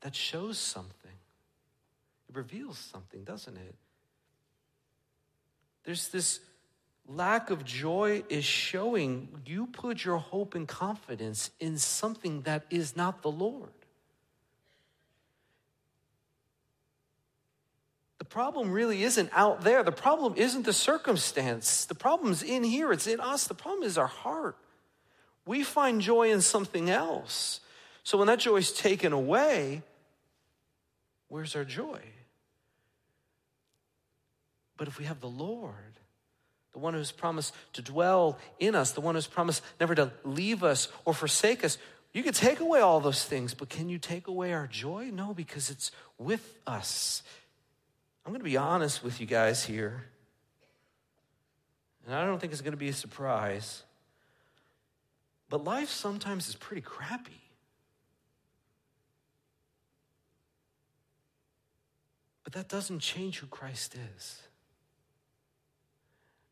that 0.00 0.14
shows 0.14 0.56
something. 0.56 0.97
It 2.28 2.36
reveals 2.36 2.78
something, 2.78 3.24
doesn't 3.24 3.56
it? 3.56 3.74
There's 5.84 6.08
this 6.08 6.40
lack 7.06 7.48
of 7.50 7.64
joy 7.64 8.22
is 8.28 8.44
showing 8.44 9.28
you 9.46 9.66
put 9.66 10.04
your 10.04 10.18
hope 10.18 10.54
and 10.54 10.68
confidence 10.68 11.50
in 11.58 11.78
something 11.78 12.42
that 12.42 12.64
is 12.68 12.94
not 12.94 13.22
the 13.22 13.30
Lord. 13.30 13.70
The 18.18 18.26
problem 18.26 18.70
really 18.72 19.04
isn't 19.04 19.30
out 19.32 19.62
there. 19.62 19.82
The 19.82 19.90
problem 19.92 20.34
isn't 20.36 20.66
the 20.66 20.72
circumstance. 20.74 21.86
The 21.86 21.94
problem's 21.94 22.42
in 22.42 22.62
here. 22.62 22.92
It's 22.92 23.06
in 23.06 23.20
us. 23.20 23.46
The 23.46 23.54
problem 23.54 23.84
is 23.84 23.96
our 23.96 24.06
heart. 24.06 24.56
We 25.46 25.62
find 25.62 26.02
joy 26.02 26.30
in 26.30 26.42
something 26.42 26.90
else. 26.90 27.60
So 28.02 28.18
when 28.18 28.26
that 28.26 28.40
joy 28.40 28.56
is 28.56 28.72
taken 28.72 29.14
away, 29.14 29.82
where's 31.28 31.56
our 31.56 31.64
joy? 31.64 32.00
But 34.78 34.88
if 34.88 34.98
we 34.98 35.04
have 35.04 35.20
the 35.20 35.28
Lord, 35.28 35.74
the 36.72 36.78
one 36.78 36.94
who's 36.94 37.12
promised 37.12 37.54
to 37.74 37.82
dwell 37.82 38.38
in 38.58 38.74
us, 38.74 38.92
the 38.92 39.02
one 39.02 39.16
who's 39.16 39.26
promised 39.26 39.62
never 39.78 39.94
to 39.94 40.12
leave 40.24 40.64
us 40.64 40.88
or 41.04 41.12
forsake 41.12 41.64
us, 41.64 41.76
you 42.14 42.22
can 42.22 42.32
take 42.32 42.60
away 42.60 42.80
all 42.80 43.00
those 43.00 43.24
things, 43.24 43.52
but 43.52 43.68
can 43.68 43.90
you 43.90 43.98
take 43.98 44.28
away 44.28 44.54
our 44.54 44.66
joy? 44.66 45.10
No, 45.12 45.34
because 45.34 45.68
it's 45.68 45.90
with 46.16 46.58
us. 46.66 47.22
I'm 48.24 48.32
going 48.32 48.40
to 48.40 48.44
be 48.44 48.56
honest 48.56 49.02
with 49.02 49.20
you 49.20 49.26
guys 49.26 49.64
here. 49.64 50.04
And 52.06 52.14
I 52.14 52.24
don't 52.24 52.40
think 52.40 52.52
it's 52.52 52.62
going 52.62 52.72
to 52.72 52.78
be 52.78 52.88
a 52.88 52.94
surprise. 52.94 53.82
But 55.50 55.64
life 55.64 55.90
sometimes 55.90 56.48
is 56.48 56.54
pretty 56.54 56.82
crappy. 56.82 57.42
But 62.44 62.52
that 62.54 62.68
doesn't 62.68 63.00
change 63.00 63.40
who 63.40 63.46
Christ 63.46 63.94
is. 64.16 64.47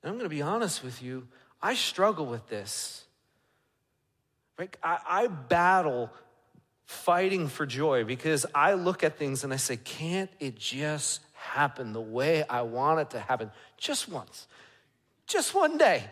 And 0.07 0.13
I'm 0.13 0.19
going 0.21 0.31
to 0.31 0.37
be 0.37 0.41
honest 0.41 0.85
with 0.85 1.03
you, 1.03 1.27
I 1.61 1.75
struggle 1.75 2.27
with 2.27 2.47
this. 2.47 3.03
Right? 4.57 4.73
I, 4.81 4.99
I 5.05 5.27
battle 5.27 6.13
fighting 6.85 7.49
for 7.49 7.67
joy 7.67 8.05
because 8.05 8.47
I 8.55 8.75
look 8.75 9.03
at 9.03 9.19
things 9.19 9.43
and 9.43 9.53
I 9.53 9.57
say, 9.57 9.77
can't 9.77 10.31
it 10.39 10.57
just 10.57 11.23
happen 11.33 11.93
the 11.93 12.01
way 12.01 12.45
I 12.49 12.63
want 12.63 13.01
it 13.01 13.11
to 13.11 13.19
happen 13.19 13.51
just 13.79 14.09
once, 14.09 14.47
just 15.27 15.57
one 15.57 15.77
day? 15.77 16.05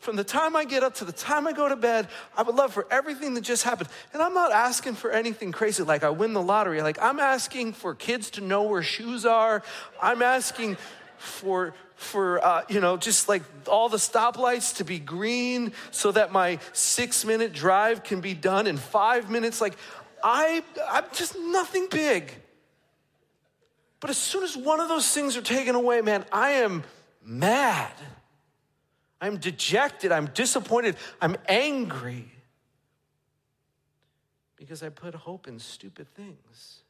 From 0.00 0.16
the 0.16 0.22
time 0.22 0.54
I 0.54 0.66
get 0.66 0.82
up 0.82 0.96
to 0.96 1.06
the 1.06 1.12
time 1.12 1.46
I 1.46 1.54
go 1.54 1.66
to 1.66 1.76
bed, 1.76 2.08
I 2.36 2.42
would 2.42 2.56
love 2.56 2.74
for 2.74 2.86
everything 2.90 3.32
that 3.34 3.40
just 3.40 3.64
happened. 3.64 3.88
And 4.12 4.20
I'm 4.20 4.34
not 4.34 4.52
asking 4.52 4.96
for 4.96 5.10
anything 5.10 5.50
crazy 5.50 5.82
like 5.82 6.04
I 6.04 6.10
win 6.10 6.34
the 6.34 6.42
lottery. 6.42 6.82
Like 6.82 6.98
I'm 7.00 7.20
asking 7.20 7.72
for 7.72 7.94
kids 7.94 8.28
to 8.32 8.42
know 8.42 8.64
where 8.64 8.82
shoes 8.82 9.24
are. 9.24 9.62
I'm 10.02 10.20
asking 10.20 10.76
for 11.18 11.74
for 11.98 12.44
uh, 12.44 12.62
you 12.68 12.80
know 12.80 12.96
just 12.96 13.28
like 13.28 13.42
all 13.66 13.88
the 13.88 13.96
stoplights 13.96 14.76
to 14.76 14.84
be 14.84 14.98
green 14.98 15.72
so 15.90 16.12
that 16.12 16.32
my 16.32 16.58
six 16.72 17.24
minute 17.24 17.52
drive 17.52 18.04
can 18.04 18.20
be 18.20 18.34
done 18.34 18.66
in 18.66 18.76
five 18.76 19.28
minutes. 19.30 19.60
Like 19.60 19.76
i 20.22 20.62
i'm 20.88 21.04
just 21.12 21.36
nothing 21.36 21.88
big. 21.90 22.32
But 24.00 24.10
as 24.10 24.18
soon 24.18 24.44
as 24.44 24.56
one 24.56 24.78
of 24.80 24.88
those 24.88 25.10
things 25.12 25.36
are 25.36 25.42
taken 25.42 25.74
away 25.74 26.00
man 26.00 26.24
i 26.32 26.50
am 26.50 26.84
mad. 27.22 27.92
I'm 29.20 29.38
dejected. 29.38 30.12
I'm 30.12 30.26
disappointed. 30.26 30.94
I'm 31.20 31.36
angry. 31.48 32.30
Because 34.56 34.84
i 34.84 34.88
put 34.88 35.14
hope 35.14 35.48
in 35.48 35.58
stupid 35.58 36.06
things. 36.14 36.82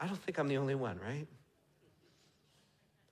I 0.00 0.06
don't 0.06 0.20
think 0.22 0.38
i'm 0.38 0.48
the 0.48 0.56
only 0.56 0.74
one 0.74 0.98
right 0.98 1.28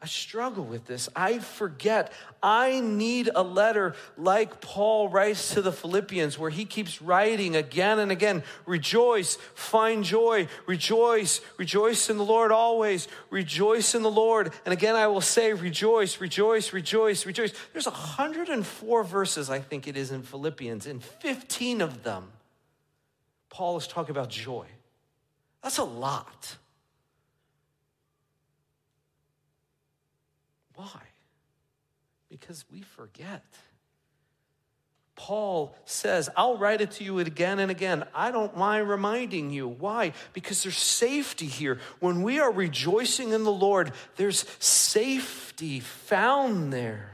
I 0.02 0.06
struggle 0.06 0.64
with 0.64 0.86
this. 0.86 1.10
I 1.14 1.40
forget. 1.40 2.10
I 2.42 2.80
need 2.80 3.28
a 3.34 3.42
letter 3.42 3.94
like 4.16 4.62
Paul 4.62 5.10
writes 5.10 5.52
to 5.52 5.60
the 5.60 5.72
Philippians, 5.72 6.38
where 6.38 6.48
he 6.48 6.64
keeps 6.64 7.02
writing 7.02 7.54
again 7.54 7.98
and 7.98 8.10
again 8.10 8.42
Rejoice, 8.64 9.36
find 9.54 10.02
joy, 10.02 10.48
rejoice, 10.66 11.42
rejoice 11.58 12.08
in 12.08 12.16
the 12.16 12.24
Lord 12.24 12.50
always, 12.50 13.08
rejoice 13.28 13.94
in 13.94 14.02
the 14.02 14.10
Lord. 14.10 14.54
And 14.64 14.72
again, 14.72 14.96
I 14.96 15.06
will 15.08 15.20
say, 15.20 15.52
Rejoice, 15.52 16.18
rejoice, 16.18 16.72
rejoice, 16.72 17.26
rejoice. 17.26 17.52
There's 17.74 17.86
104 17.86 19.04
verses, 19.04 19.50
I 19.50 19.60
think 19.60 19.86
it 19.86 19.98
is, 19.98 20.12
in 20.12 20.22
Philippians, 20.22 20.86
and 20.86 21.04
15 21.04 21.82
of 21.82 22.02
them, 22.04 22.32
Paul 23.50 23.76
is 23.76 23.86
talking 23.86 24.12
about 24.12 24.30
joy. 24.30 24.64
That's 25.62 25.76
a 25.76 25.84
lot. 25.84 26.56
Why? 30.80 31.02
Because 32.30 32.64
we 32.72 32.80
forget. 32.80 33.44
Paul 35.14 35.76
says, 35.84 36.30
I'll 36.34 36.56
write 36.56 36.80
it 36.80 36.92
to 36.92 37.04
you 37.04 37.18
again 37.18 37.58
and 37.58 37.70
again. 37.70 38.04
I 38.14 38.30
don't 38.30 38.56
mind 38.56 38.88
reminding 38.88 39.50
you. 39.50 39.68
Why? 39.68 40.14
Because 40.32 40.62
there's 40.62 40.78
safety 40.78 41.44
here. 41.44 41.78
When 41.98 42.22
we 42.22 42.38
are 42.38 42.50
rejoicing 42.50 43.32
in 43.32 43.44
the 43.44 43.52
Lord, 43.52 43.92
there's 44.16 44.46
safety 44.58 45.80
found 45.80 46.72
there. 46.72 47.10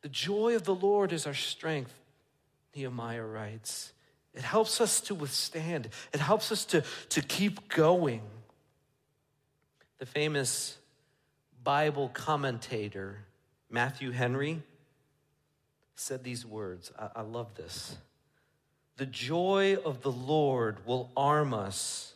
The 0.00 0.08
joy 0.08 0.56
of 0.56 0.64
the 0.64 0.74
Lord 0.74 1.12
is 1.12 1.26
our 1.26 1.34
strength, 1.34 1.92
Nehemiah 2.74 3.24
writes. 3.24 3.92
It 4.32 4.42
helps 4.42 4.80
us 4.80 5.02
to 5.02 5.14
withstand, 5.14 5.90
it 6.14 6.20
helps 6.20 6.50
us 6.50 6.64
to, 6.66 6.82
to 7.10 7.20
keep 7.20 7.68
going. 7.68 8.22
The 9.98 10.06
famous 10.06 10.78
Bible 11.64 12.10
commentator 12.10 13.24
Matthew 13.70 14.10
Henry 14.10 14.62
said 15.96 16.22
these 16.22 16.44
words. 16.44 16.92
I, 16.98 17.08
I 17.16 17.20
love 17.22 17.54
this. 17.54 17.96
The 18.98 19.06
joy 19.06 19.76
of 19.82 20.02
the 20.02 20.12
Lord 20.12 20.86
will 20.86 21.10
arm 21.16 21.54
us 21.54 22.12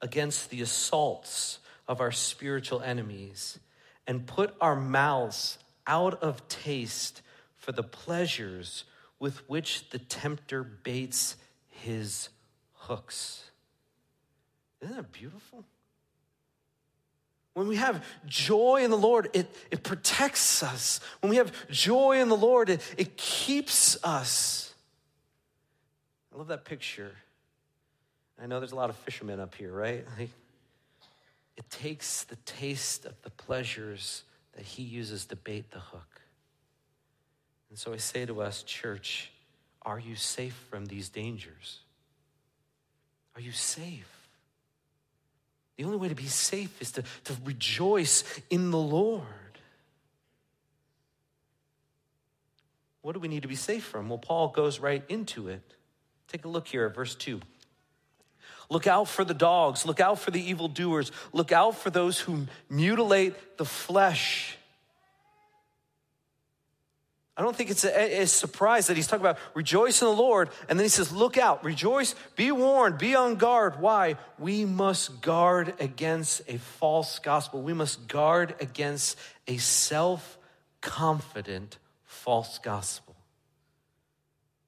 against 0.00 0.50
the 0.50 0.62
assaults 0.62 1.58
of 1.86 2.00
our 2.00 2.10
spiritual 2.10 2.80
enemies 2.80 3.58
and 4.06 4.26
put 4.26 4.54
our 4.60 4.74
mouths 4.74 5.58
out 5.86 6.22
of 6.22 6.48
taste 6.48 7.20
for 7.56 7.72
the 7.72 7.82
pleasures 7.82 8.84
with 9.18 9.48
which 9.48 9.90
the 9.90 9.98
tempter 9.98 10.64
baits 10.64 11.36
his 11.68 12.30
hooks. 12.72 13.50
Isn't 14.80 14.96
that 14.96 15.12
beautiful? 15.12 15.64
When 17.54 17.68
we 17.68 17.76
have 17.76 18.04
joy 18.26 18.82
in 18.84 18.90
the 18.90 18.98
Lord, 18.98 19.30
it, 19.32 19.48
it 19.70 19.82
protects 19.84 20.62
us. 20.62 21.00
When 21.20 21.30
we 21.30 21.36
have 21.36 21.52
joy 21.70 22.20
in 22.20 22.28
the 22.28 22.36
Lord, 22.36 22.68
it, 22.68 22.82
it 22.98 23.16
keeps 23.16 23.96
us. 24.04 24.74
I 26.34 26.38
love 26.38 26.48
that 26.48 26.64
picture. 26.64 27.12
I 28.42 28.46
know 28.46 28.58
there's 28.58 28.72
a 28.72 28.76
lot 28.76 28.90
of 28.90 28.96
fishermen 28.96 29.38
up 29.38 29.54
here, 29.54 29.72
right? 29.72 30.04
it 31.56 31.70
takes 31.70 32.24
the 32.24 32.36
taste 32.44 33.06
of 33.06 33.14
the 33.22 33.30
pleasures 33.30 34.24
that 34.54 34.64
he 34.64 34.82
uses 34.82 35.26
to 35.26 35.36
bait 35.36 35.70
the 35.70 35.78
hook. 35.78 36.20
And 37.70 37.78
so 37.78 37.92
I 37.92 37.98
say 37.98 38.26
to 38.26 38.42
us, 38.42 38.64
church, 38.64 39.30
are 39.82 39.98
you 39.98 40.16
safe 40.16 40.54
from 40.70 40.86
these 40.86 41.08
dangers? 41.08 41.80
Are 43.36 43.40
you 43.40 43.52
safe? 43.52 44.13
The 45.76 45.84
only 45.84 45.96
way 45.96 46.08
to 46.08 46.14
be 46.14 46.26
safe 46.26 46.80
is 46.80 46.92
to, 46.92 47.02
to 47.24 47.36
rejoice 47.44 48.24
in 48.50 48.70
the 48.70 48.78
Lord. 48.78 49.22
What 53.02 53.12
do 53.12 53.20
we 53.20 53.28
need 53.28 53.42
to 53.42 53.48
be 53.48 53.56
safe 53.56 53.84
from? 53.84 54.08
Well, 54.08 54.18
Paul 54.18 54.48
goes 54.48 54.78
right 54.78 55.02
into 55.08 55.48
it. 55.48 55.62
Take 56.28 56.44
a 56.44 56.48
look 56.48 56.68
here 56.68 56.86
at 56.86 56.94
verse 56.94 57.14
2. 57.14 57.40
Look 58.70 58.86
out 58.86 59.08
for 59.08 59.24
the 59.24 59.34
dogs, 59.34 59.84
look 59.84 60.00
out 60.00 60.18
for 60.18 60.30
the 60.30 60.40
evildoers, 60.40 61.12
look 61.32 61.52
out 61.52 61.76
for 61.76 61.90
those 61.90 62.18
who 62.18 62.46
mutilate 62.70 63.58
the 63.58 63.64
flesh 63.64 64.56
I 67.36 67.42
don't 67.42 67.56
think 67.56 67.70
it's 67.70 67.84
a, 67.84 68.22
a, 68.22 68.26
surprise 68.26 68.86
that 68.86 68.96
he's 68.96 69.08
talking 69.08 69.22
about 69.26 69.38
rejoice 69.54 70.00
in 70.00 70.06
the 70.06 70.14
Lord. 70.14 70.50
And 70.68 70.78
then 70.78 70.84
he 70.84 70.88
says, 70.88 71.10
look 71.10 71.36
out, 71.36 71.64
rejoice, 71.64 72.14
be 72.36 72.52
warned, 72.52 72.98
be 72.98 73.16
on 73.16 73.34
guard. 73.34 73.80
Why? 73.80 74.16
We 74.38 74.64
must 74.64 75.20
guard 75.20 75.74
against 75.80 76.42
a 76.46 76.58
false 76.58 77.18
gospel. 77.18 77.60
We 77.60 77.72
must 77.72 78.06
guard 78.06 78.54
against 78.60 79.18
a 79.48 79.56
self 79.56 80.38
confident 80.80 81.78
false 82.04 82.58
gospel. 82.58 83.16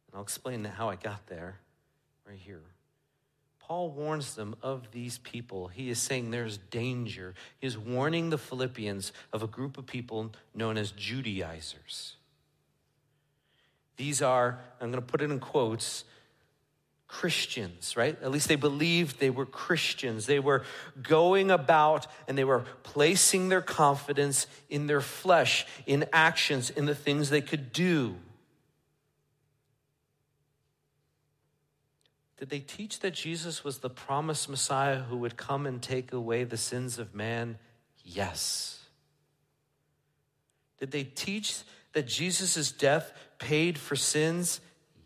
And 0.08 0.16
I'll 0.16 0.24
explain 0.24 0.64
how 0.64 0.88
I 0.88 0.96
got 0.96 1.24
there 1.28 1.60
right 2.26 2.38
here. 2.38 2.62
Paul 3.60 3.90
warns 3.90 4.34
them 4.34 4.56
of 4.62 4.90
these 4.90 5.18
people. 5.18 5.68
He 5.68 5.88
is 5.88 6.00
saying 6.00 6.30
there's 6.30 6.58
danger. 6.58 7.34
He 7.60 7.66
is 7.66 7.78
warning 7.78 8.30
the 8.30 8.38
Philippians 8.38 9.12
of 9.32 9.42
a 9.44 9.48
group 9.48 9.78
of 9.78 9.86
people 9.86 10.32
known 10.54 10.76
as 10.76 10.90
Judaizers. 10.92 12.16
These 13.96 14.22
are, 14.22 14.58
I'm 14.80 14.90
going 14.90 15.02
to 15.02 15.06
put 15.06 15.22
it 15.22 15.30
in 15.30 15.40
quotes, 15.40 16.04
Christians, 17.08 17.96
right? 17.96 18.20
At 18.20 18.30
least 18.30 18.48
they 18.48 18.56
believed 18.56 19.20
they 19.20 19.30
were 19.30 19.46
Christians. 19.46 20.26
They 20.26 20.40
were 20.40 20.64
going 21.00 21.50
about 21.50 22.06
and 22.26 22.36
they 22.36 22.44
were 22.44 22.64
placing 22.82 23.48
their 23.48 23.62
confidence 23.62 24.46
in 24.68 24.86
their 24.86 25.00
flesh, 25.00 25.66
in 25.86 26.06
actions, 26.12 26.68
in 26.70 26.86
the 26.86 26.94
things 26.94 27.30
they 27.30 27.40
could 27.40 27.72
do. 27.72 28.16
Did 32.38 32.50
they 32.50 32.60
teach 32.60 33.00
that 33.00 33.14
Jesus 33.14 33.64
was 33.64 33.78
the 33.78 33.88
promised 33.88 34.48
Messiah 34.48 34.98
who 34.98 35.16
would 35.18 35.36
come 35.36 35.64
and 35.64 35.80
take 35.80 36.12
away 36.12 36.44
the 36.44 36.58
sins 36.58 36.98
of 36.98 37.14
man? 37.14 37.58
Yes. 38.04 38.82
Did 40.78 40.90
they 40.90 41.04
teach 41.04 41.62
that 41.94 42.06
Jesus' 42.06 42.70
death 42.70 43.12
paid 43.38 43.78
for 43.78 43.96
sins? 43.96 44.60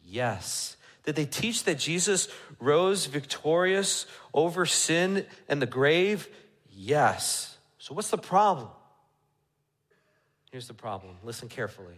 Yes. 0.05 0.77
Did 1.05 1.17
they 1.17 1.27
teach 1.27 1.65
that 1.65 1.79
Jesus 1.79 2.29
rose 2.59 3.07
victorious 3.07 4.07
over 4.35 4.67
sin 4.67 5.27
and 5.49 5.61
the 5.61 5.67
grave? 5.67 6.29
Yes. 6.71 7.57
So, 7.79 7.95
what's 7.95 8.11
the 8.11 8.19
problem? 8.19 8.69
Here's 10.51 10.69
the 10.69 10.75
problem. 10.75 11.17
Listen 11.25 11.49
carefully 11.49 11.95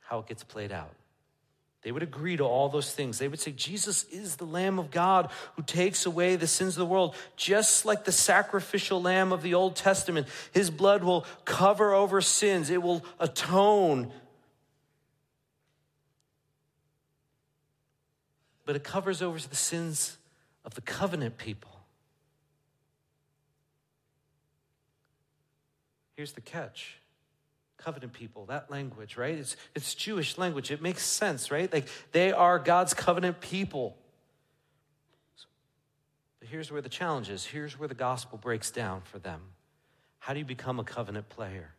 how 0.00 0.18
it 0.18 0.26
gets 0.26 0.42
played 0.42 0.72
out. 0.72 0.92
They 1.82 1.92
would 1.92 2.02
agree 2.02 2.36
to 2.36 2.44
all 2.44 2.68
those 2.68 2.92
things. 2.92 3.18
They 3.18 3.28
would 3.28 3.40
say, 3.40 3.52
Jesus 3.52 4.04
is 4.04 4.36
the 4.36 4.44
Lamb 4.44 4.78
of 4.78 4.90
God 4.90 5.30
who 5.56 5.62
takes 5.62 6.04
away 6.04 6.36
the 6.36 6.46
sins 6.46 6.76
of 6.76 6.80
the 6.80 6.86
world, 6.86 7.14
just 7.36 7.86
like 7.86 8.04
the 8.04 8.12
sacrificial 8.12 9.00
lamb 9.00 9.32
of 9.32 9.40
the 9.40 9.54
Old 9.54 9.76
Testament. 9.76 10.26
His 10.52 10.68
blood 10.68 11.02
will 11.02 11.24
cover 11.46 11.94
over 11.94 12.20
sins, 12.20 12.68
it 12.68 12.82
will 12.82 13.04
atone 13.18 14.12
but 18.70 18.76
it 18.76 18.84
covers 18.84 19.20
over 19.20 19.36
the 19.36 19.56
sins 19.56 20.16
of 20.64 20.76
the 20.76 20.80
covenant 20.80 21.36
people. 21.36 21.72
Here's 26.14 26.34
the 26.34 26.40
catch 26.40 26.94
covenant 27.78 28.12
people, 28.12 28.46
that 28.46 28.70
language, 28.70 29.16
right? 29.16 29.34
It's, 29.34 29.56
it's 29.74 29.92
Jewish 29.96 30.38
language. 30.38 30.70
It 30.70 30.80
makes 30.80 31.02
sense, 31.02 31.50
right? 31.50 31.72
Like 31.72 31.88
they 32.12 32.30
are 32.30 32.60
God's 32.60 32.94
covenant 32.94 33.40
people. 33.40 33.96
But 36.38 36.46
here's 36.48 36.70
where 36.70 36.80
the 36.80 36.88
challenge 36.88 37.28
is. 37.28 37.44
Here's 37.44 37.76
where 37.76 37.88
the 37.88 37.94
gospel 37.96 38.38
breaks 38.38 38.70
down 38.70 39.00
for 39.02 39.18
them. 39.18 39.40
How 40.20 40.32
do 40.32 40.38
you 40.38 40.44
become 40.44 40.78
a 40.78 40.84
covenant 40.84 41.28
player? 41.28 41.72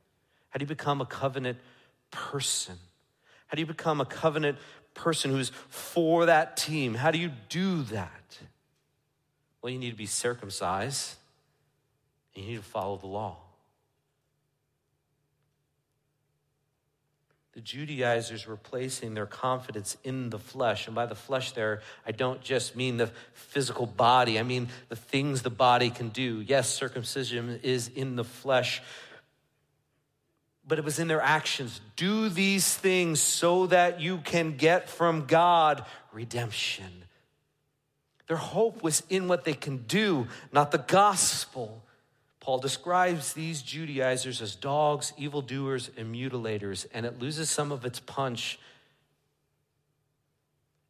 How 0.49 0.57
do 0.57 0.63
you 0.63 0.67
become 0.67 0.99
a 0.99 1.05
covenant 1.05 1.57
person? 2.11 2.75
How 3.47 3.55
do 3.55 3.61
you 3.61 3.67
become 3.67 4.01
a 4.01 4.05
covenant 4.05 4.57
person 4.93 5.31
who's 5.31 5.51
for 5.69 6.25
that 6.25 6.57
team? 6.57 6.93
How 6.95 7.11
do 7.11 7.19
you 7.19 7.31
do 7.49 7.83
that? 7.83 8.37
Well, 9.61 9.71
you 9.71 9.79
need 9.79 9.91
to 9.91 9.97
be 9.97 10.05
circumcised, 10.05 11.15
and 12.35 12.43
you 12.43 12.51
need 12.51 12.57
to 12.57 12.63
follow 12.63 12.97
the 12.97 13.07
law. 13.07 13.37
The 17.53 17.61
Judaizers 17.61 18.47
were 18.47 18.55
placing 18.55 19.13
their 19.13 19.25
confidence 19.25 19.97
in 20.05 20.29
the 20.29 20.39
flesh. 20.39 20.87
And 20.87 20.95
by 20.95 21.05
the 21.05 21.15
flesh, 21.15 21.51
there, 21.51 21.81
I 22.07 22.13
don't 22.13 22.41
just 22.41 22.77
mean 22.77 22.95
the 22.95 23.11
physical 23.33 23.85
body, 23.85 24.39
I 24.39 24.43
mean 24.43 24.69
the 24.87 24.95
things 24.95 25.41
the 25.41 25.49
body 25.49 25.89
can 25.89 26.09
do. 26.09 26.41
Yes, 26.41 26.73
circumcision 26.73 27.59
is 27.61 27.89
in 27.89 28.15
the 28.15 28.23
flesh, 28.23 28.81
but 30.71 30.79
it 30.79 30.85
was 30.85 30.99
in 30.99 31.09
their 31.09 31.19
actions. 31.19 31.81
Do 31.97 32.29
these 32.29 32.77
things 32.77 33.19
so 33.19 33.67
that 33.67 33.99
you 33.99 34.19
can 34.19 34.55
get 34.55 34.89
from 34.89 35.25
God 35.25 35.83
redemption. 36.13 37.03
Their 38.27 38.37
hope 38.37 38.81
was 38.81 39.03
in 39.09 39.27
what 39.27 39.43
they 39.43 39.53
can 39.53 39.79
do, 39.79 40.29
not 40.53 40.71
the 40.71 40.77
gospel. 40.77 41.83
Paul 42.39 42.59
describes 42.59 43.33
these 43.33 43.61
Judaizers 43.61 44.41
as 44.41 44.55
dogs, 44.55 45.11
evildoers, 45.17 45.91
and 45.97 46.15
mutilators, 46.15 46.85
and 46.93 47.05
it 47.05 47.19
loses 47.19 47.49
some 47.49 47.73
of 47.73 47.83
its 47.83 47.99
punch 47.99 48.57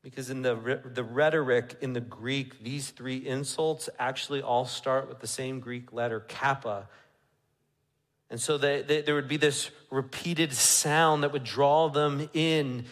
because 0.03 0.29
in 0.29 0.43
the, 0.43 0.79
the 0.93 1.03
rhetoric 1.03 1.75
in 1.81 1.93
the 1.93 2.01
Greek, 2.01 2.63
these 2.63 2.91
three 2.91 3.17
insults 3.17 3.89
actually 3.97 4.43
all 4.43 4.65
start 4.65 5.09
with 5.09 5.21
the 5.21 5.27
same 5.27 5.59
Greek 5.59 5.91
letter, 5.91 6.19
kappa. 6.19 6.87
And 8.31 8.41
so 8.41 8.57
they, 8.57 8.81
they, 8.81 9.01
there 9.01 9.13
would 9.13 9.27
be 9.27 9.37
this 9.37 9.69
repeated 9.91 10.53
sound 10.53 11.21
that 11.21 11.33
would 11.33 11.43
draw 11.43 11.89
them 11.89 12.29
in 12.33 12.85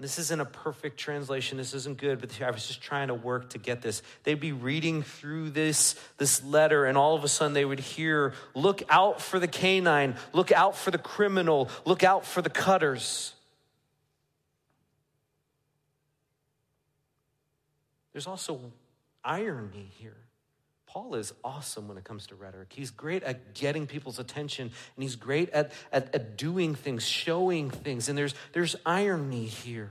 this 0.00 0.20
isn't 0.20 0.40
a 0.40 0.44
perfect 0.44 0.96
translation. 0.96 1.58
This 1.58 1.74
isn't 1.74 1.98
good, 1.98 2.20
but 2.20 2.40
I 2.40 2.52
was 2.52 2.68
just 2.68 2.80
trying 2.80 3.08
to 3.08 3.14
work 3.14 3.50
to 3.50 3.58
get 3.58 3.82
this. 3.82 4.00
They'd 4.22 4.38
be 4.38 4.52
reading 4.52 5.02
through 5.02 5.50
this, 5.50 5.96
this 6.18 6.42
letter, 6.44 6.84
and 6.84 6.96
all 6.96 7.16
of 7.16 7.24
a 7.24 7.28
sudden 7.28 7.52
they 7.52 7.64
would 7.64 7.80
hear, 7.80 8.32
Look 8.54 8.82
out 8.90 9.20
for 9.20 9.40
the 9.40 9.48
canine, 9.48 10.14
look 10.32 10.52
out 10.52 10.76
for 10.76 10.92
the 10.92 10.98
criminal, 10.98 11.68
look 11.84 12.04
out 12.04 12.24
for 12.24 12.42
the 12.42 12.50
cutters. 12.50 13.34
There's 18.12 18.28
also 18.28 18.60
irony 19.24 19.90
here. 19.98 20.27
Paul 20.88 21.16
is 21.16 21.34
awesome 21.44 21.86
when 21.86 21.98
it 21.98 22.04
comes 22.04 22.26
to 22.28 22.34
rhetoric. 22.34 22.72
He's 22.74 22.90
great 22.90 23.22
at 23.22 23.52
getting 23.52 23.86
people's 23.86 24.18
attention 24.18 24.70
and 24.96 25.02
he's 25.02 25.16
great 25.16 25.50
at, 25.50 25.72
at, 25.92 26.14
at, 26.14 26.38
doing 26.38 26.74
things, 26.74 27.06
showing 27.06 27.68
things. 27.68 28.08
And 28.08 28.16
there's, 28.16 28.34
there's 28.54 28.74
irony 28.86 29.44
here. 29.44 29.90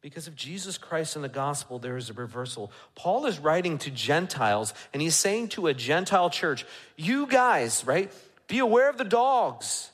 Because 0.00 0.26
of 0.26 0.34
Jesus 0.34 0.76
Christ 0.76 1.14
and 1.14 1.24
the 1.24 1.28
gospel, 1.28 1.78
there 1.78 1.96
is 1.96 2.10
a 2.10 2.14
reversal. 2.14 2.72
Paul 2.96 3.26
is 3.26 3.38
writing 3.38 3.78
to 3.78 3.92
Gentiles 3.92 4.74
and 4.92 5.00
he's 5.00 5.14
saying 5.14 5.50
to 5.50 5.68
a 5.68 5.74
Gentile 5.74 6.30
church, 6.30 6.66
You 6.96 7.28
guys, 7.28 7.84
right, 7.86 8.12
be 8.48 8.58
aware 8.58 8.90
of 8.90 8.98
the 8.98 9.04
dogs. 9.04 9.92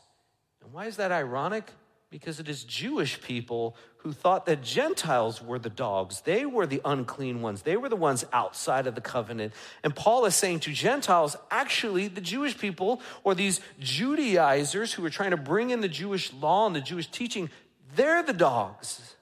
And 0.64 0.72
why 0.72 0.86
is 0.86 0.96
that 0.96 1.12
ironic? 1.12 1.70
Because 2.10 2.38
it 2.38 2.48
is 2.48 2.62
Jewish 2.64 3.20
people 3.20 3.76
who 3.98 4.12
thought 4.12 4.46
that 4.46 4.62
Gentiles 4.62 5.42
were 5.42 5.58
the 5.58 5.68
dogs. 5.70 6.20
They 6.20 6.46
were 6.46 6.66
the 6.66 6.80
unclean 6.84 7.42
ones. 7.42 7.62
They 7.62 7.76
were 7.76 7.88
the 7.88 7.96
ones 7.96 8.24
outside 8.32 8.86
of 8.86 8.94
the 8.94 9.00
covenant. 9.00 9.52
And 9.82 9.94
Paul 9.94 10.24
is 10.24 10.36
saying 10.36 10.60
to 10.60 10.72
Gentiles, 10.72 11.36
actually, 11.50 12.06
the 12.06 12.20
Jewish 12.20 12.56
people 12.56 13.00
or 13.24 13.34
these 13.34 13.60
Judaizers 13.80 14.92
who 14.92 15.04
are 15.04 15.10
trying 15.10 15.32
to 15.32 15.36
bring 15.36 15.70
in 15.70 15.80
the 15.80 15.88
Jewish 15.88 16.32
law 16.32 16.66
and 16.66 16.76
the 16.76 16.80
Jewish 16.80 17.08
teaching, 17.08 17.50
they're 17.96 18.22
the 18.22 18.32
dogs. 18.32 19.16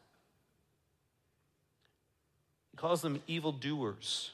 He 2.70 2.77
calls 2.77 3.01
them 3.01 3.23
evildoers 3.27 4.33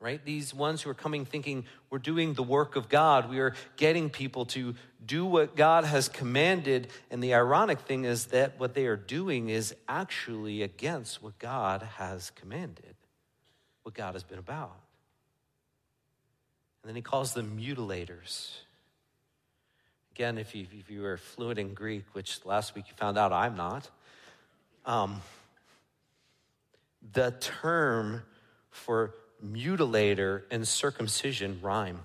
right? 0.00 0.24
These 0.24 0.54
ones 0.54 0.82
who 0.82 0.90
are 0.90 0.94
coming 0.94 1.24
thinking 1.24 1.64
we're 1.90 1.98
doing 1.98 2.34
the 2.34 2.42
work 2.42 2.76
of 2.76 2.88
God, 2.88 3.28
we 3.28 3.40
are 3.40 3.54
getting 3.76 4.10
people 4.10 4.44
to 4.46 4.74
do 5.04 5.26
what 5.26 5.56
God 5.56 5.84
has 5.84 6.08
commanded. 6.08 6.88
And 7.10 7.22
the 7.22 7.34
ironic 7.34 7.80
thing 7.80 8.04
is 8.04 8.26
that 8.26 8.58
what 8.60 8.74
they 8.74 8.86
are 8.86 8.96
doing 8.96 9.48
is 9.48 9.74
actually 9.88 10.62
against 10.62 11.22
what 11.22 11.38
God 11.38 11.82
has 11.96 12.30
commanded, 12.30 12.94
what 13.82 13.94
God 13.94 14.14
has 14.14 14.22
been 14.22 14.38
about. 14.38 14.76
And 16.82 16.88
then 16.88 16.96
he 16.96 17.02
calls 17.02 17.34
them 17.34 17.58
mutilators. 17.58 18.50
Again, 20.12 20.38
if 20.38 20.54
you, 20.54 20.66
if 20.78 20.90
you 20.90 21.04
are 21.04 21.16
fluent 21.16 21.58
in 21.58 21.74
Greek, 21.74 22.04
which 22.12 22.44
last 22.44 22.74
week 22.74 22.84
you 22.88 22.94
found 22.96 23.18
out 23.18 23.32
I'm 23.32 23.56
not, 23.56 23.90
um, 24.84 25.20
the 27.12 27.32
term 27.40 28.22
for 28.70 29.14
mutilator 29.44 30.42
and 30.50 30.66
circumcision 30.66 31.60
rhyme. 31.62 32.00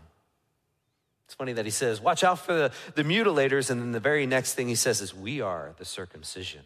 It's 1.25 1.35
funny 1.35 1.53
that 1.53 1.65
he 1.65 1.71
says, 1.71 1.99
Watch 1.99 2.23
out 2.23 2.39
for 2.39 2.53
the, 2.53 2.71
the 2.95 3.03
mutilators. 3.03 3.69
And 3.69 3.81
then 3.81 3.91
the 3.91 3.99
very 3.99 4.25
next 4.25 4.53
thing 4.53 4.67
he 4.67 4.75
says 4.75 5.01
is, 5.01 5.15
We 5.15 5.41
are 5.41 5.73
the 5.77 5.85
circumcision. 5.85 6.61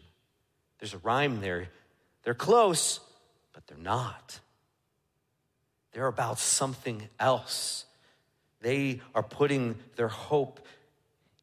There's 0.78 0.94
a 0.94 0.98
rhyme 0.98 1.40
there. 1.40 1.68
They're 2.22 2.34
close, 2.34 3.00
but 3.52 3.66
they're 3.66 3.78
not. 3.78 4.40
They're 5.92 6.06
about 6.06 6.38
something 6.38 7.08
else. 7.18 7.86
They 8.60 9.00
are 9.14 9.22
putting 9.22 9.76
their 9.96 10.08
hope 10.08 10.60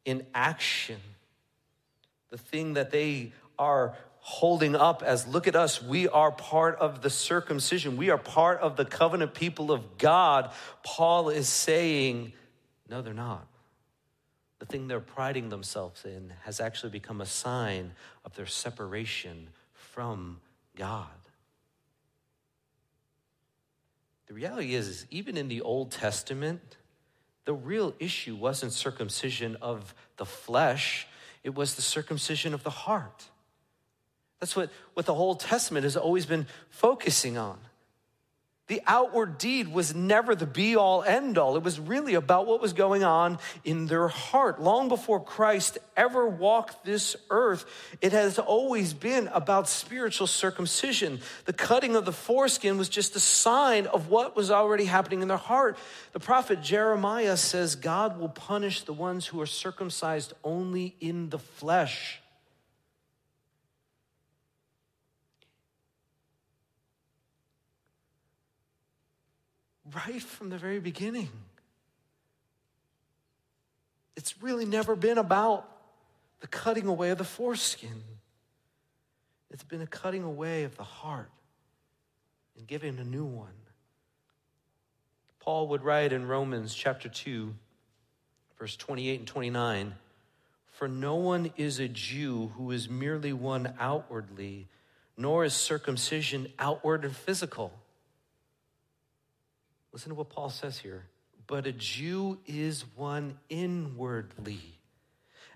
in 0.04 0.24
action. 0.34 1.00
The 2.30 2.38
thing 2.38 2.74
that 2.74 2.90
they 2.90 3.32
are 3.58 3.96
holding 4.26 4.74
up 4.74 5.04
as 5.04 5.24
look 5.24 5.46
at 5.46 5.54
us, 5.54 5.80
we 5.80 6.08
are 6.08 6.32
part 6.32 6.76
of 6.80 7.00
the 7.00 7.08
circumcision, 7.08 7.96
we 7.96 8.10
are 8.10 8.18
part 8.18 8.58
of 8.58 8.74
the 8.74 8.84
covenant 8.84 9.34
people 9.34 9.70
of 9.70 9.98
God. 9.98 10.50
Paul 10.82 11.28
is 11.28 11.48
saying, 11.48 12.32
no, 12.88 13.02
they're 13.02 13.14
not. 13.14 13.46
The 14.58 14.66
thing 14.66 14.88
they're 14.88 14.98
priding 14.98 15.48
themselves 15.48 16.04
in 16.04 16.32
has 16.42 16.58
actually 16.58 16.90
become 16.90 17.20
a 17.20 17.26
sign 17.26 17.92
of 18.24 18.34
their 18.34 18.46
separation 18.46 19.50
from 19.72 20.40
God. 20.74 21.06
The 24.26 24.34
reality 24.34 24.74
is, 24.74 24.88
is 24.88 25.06
even 25.08 25.36
in 25.36 25.46
the 25.46 25.60
Old 25.60 25.92
Testament, 25.92 26.78
the 27.44 27.54
real 27.54 27.94
issue 28.00 28.34
wasn't 28.34 28.72
circumcision 28.72 29.56
of 29.62 29.94
the 30.16 30.26
flesh, 30.26 31.06
it 31.44 31.54
was 31.54 31.76
the 31.76 31.82
circumcision 31.82 32.54
of 32.54 32.64
the 32.64 32.70
heart. 32.70 33.26
That's 34.40 34.54
what, 34.54 34.70
what 34.94 35.06
the 35.06 35.14
Old 35.14 35.40
Testament 35.40 35.84
has 35.84 35.96
always 35.96 36.26
been 36.26 36.46
focusing 36.70 37.38
on. 37.38 37.58
The 38.68 38.82
outward 38.88 39.38
deed 39.38 39.68
was 39.68 39.94
never 39.94 40.34
the 40.34 40.44
be 40.44 40.74
all 40.74 41.04
end 41.04 41.38
all. 41.38 41.56
It 41.56 41.62
was 41.62 41.78
really 41.78 42.14
about 42.14 42.46
what 42.46 42.60
was 42.60 42.72
going 42.72 43.04
on 43.04 43.38
in 43.64 43.86
their 43.86 44.08
heart. 44.08 44.60
Long 44.60 44.88
before 44.88 45.22
Christ 45.22 45.78
ever 45.96 46.26
walked 46.26 46.84
this 46.84 47.14
earth, 47.30 47.64
it 48.00 48.10
has 48.10 48.40
always 48.40 48.92
been 48.92 49.28
about 49.28 49.68
spiritual 49.68 50.26
circumcision. 50.26 51.20
The 51.44 51.52
cutting 51.52 51.94
of 51.94 52.06
the 52.06 52.12
foreskin 52.12 52.76
was 52.76 52.88
just 52.88 53.14
a 53.14 53.20
sign 53.20 53.86
of 53.86 54.08
what 54.08 54.34
was 54.34 54.50
already 54.50 54.86
happening 54.86 55.22
in 55.22 55.28
their 55.28 55.36
heart. 55.36 55.78
The 56.12 56.18
prophet 56.20 56.60
Jeremiah 56.60 57.36
says 57.36 57.76
God 57.76 58.18
will 58.18 58.30
punish 58.30 58.82
the 58.82 58.92
ones 58.92 59.26
who 59.26 59.40
are 59.40 59.46
circumcised 59.46 60.32
only 60.42 60.96
in 60.98 61.30
the 61.30 61.38
flesh. 61.38 62.20
Right 69.96 70.22
from 70.22 70.50
the 70.50 70.58
very 70.58 70.78
beginning. 70.78 71.30
It's 74.16 74.42
really 74.42 74.66
never 74.66 74.94
been 74.94 75.18
about 75.18 75.68
the 76.40 76.46
cutting 76.46 76.86
away 76.86 77.10
of 77.10 77.18
the 77.18 77.24
foreskin. 77.24 78.02
It's 79.50 79.64
been 79.64 79.80
a 79.80 79.86
cutting 79.86 80.22
away 80.22 80.64
of 80.64 80.76
the 80.76 80.84
heart 80.84 81.30
and 82.58 82.66
giving 82.66 82.98
a 82.98 83.04
new 83.04 83.24
one. 83.24 83.48
Paul 85.40 85.68
would 85.68 85.82
write 85.82 86.12
in 86.12 86.26
Romans 86.26 86.74
chapter 86.74 87.08
2, 87.08 87.54
verse 88.58 88.76
28 88.76 89.20
and 89.20 89.28
29 89.28 89.94
For 90.72 90.88
no 90.88 91.14
one 91.14 91.52
is 91.56 91.78
a 91.78 91.88
Jew 91.88 92.52
who 92.56 92.70
is 92.70 92.88
merely 92.88 93.32
one 93.32 93.72
outwardly, 93.78 94.66
nor 95.16 95.44
is 95.44 95.54
circumcision 95.54 96.48
outward 96.58 97.04
and 97.04 97.16
physical 97.16 97.72
Listen 99.96 100.10
to 100.10 100.14
what 100.14 100.28
Paul 100.28 100.50
says 100.50 100.76
here. 100.76 101.06
But 101.46 101.66
a 101.66 101.72
Jew 101.72 102.36
is 102.46 102.84
one 102.96 103.38
inwardly, 103.48 104.60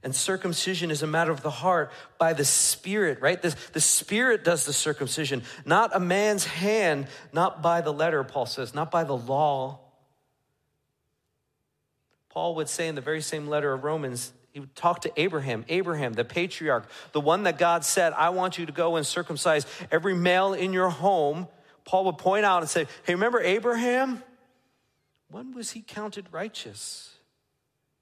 And 0.03 0.17
circumcision 0.17 0.91
is 0.91 1.03
a 1.03 1.07
matter 1.07 1.31
of 1.31 1.43
the 1.43 1.51
heart 1.51 1.93
by 2.17 2.33
the 2.33 2.47
Spirit, 2.47 3.21
right? 3.21 3.43
The, 3.43 3.55
the 3.75 3.83
Spirit 3.83 4.43
does 4.43 4.65
the 4.65 4.73
circumcision, 4.73 5.43
not 5.67 5.95
a 5.95 6.01
man's 6.01 6.47
hand, 6.47 7.09
not 7.35 7.61
by 7.61 7.83
the 7.83 7.93
letter, 7.93 8.25
Paul 8.25 8.47
says, 8.47 8.73
not 8.73 8.91
by 8.91 9.05
the 9.05 9.15
law. 9.15 9.81
Paul 12.31 12.55
would 12.55 12.71
say 12.71 12.89
in 12.89 12.95
the 12.95 13.03
very 13.03 13.21
same 13.21 13.47
letter 13.47 13.75
of 13.75 13.85
Romans, 13.85 14.33
he 14.55 14.61
would 14.61 14.75
talk 14.75 15.03
to 15.03 15.13
Abraham, 15.21 15.67
Abraham, 15.69 16.15
the 16.15 16.25
patriarch, 16.25 16.89
the 17.13 17.21
one 17.21 17.43
that 17.43 17.59
God 17.59 17.85
said, 17.85 18.15
I 18.15 18.31
want 18.31 18.57
you 18.57 18.65
to 18.65 18.73
go 18.73 18.97
and 18.97 19.07
circumcise 19.07 19.67
every 19.91 20.15
male 20.15 20.55
in 20.55 20.73
your 20.73 20.89
home. 20.89 21.47
Paul 21.85 22.07
would 22.07 22.17
point 22.17 22.47
out 22.47 22.63
and 22.63 22.71
say, 22.71 22.87
Hey, 23.05 23.13
remember 23.15 23.43
Abraham? 23.43 24.23
When 25.31 25.55
was 25.55 25.71
he 25.71 25.83
counted 25.83 26.27
righteous? 26.33 27.15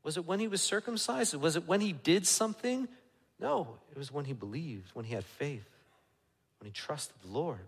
Was 0.03 0.17
it 0.17 0.27
when 0.27 0.41
he 0.41 0.49
was 0.49 0.63
circumcised? 0.63 1.35
Was 1.35 1.57
it 1.57 1.67
when 1.67 1.81
he 1.81 1.93
did 1.93 2.27
something? 2.27 2.89
No, 3.39 3.79
it 3.91 3.99
was 3.99 4.11
when 4.11 4.25
he 4.25 4.33
believed, 4.33 4.91
when 4.95 5.05
he 5.05 5.15
had 5.15 5.25
faith, 5.25 5.69
when 6.59 6.67
he 6.67 6.73
trusted 6.73 7.15
the 7.23 7.29
Lord. 7.29 7.61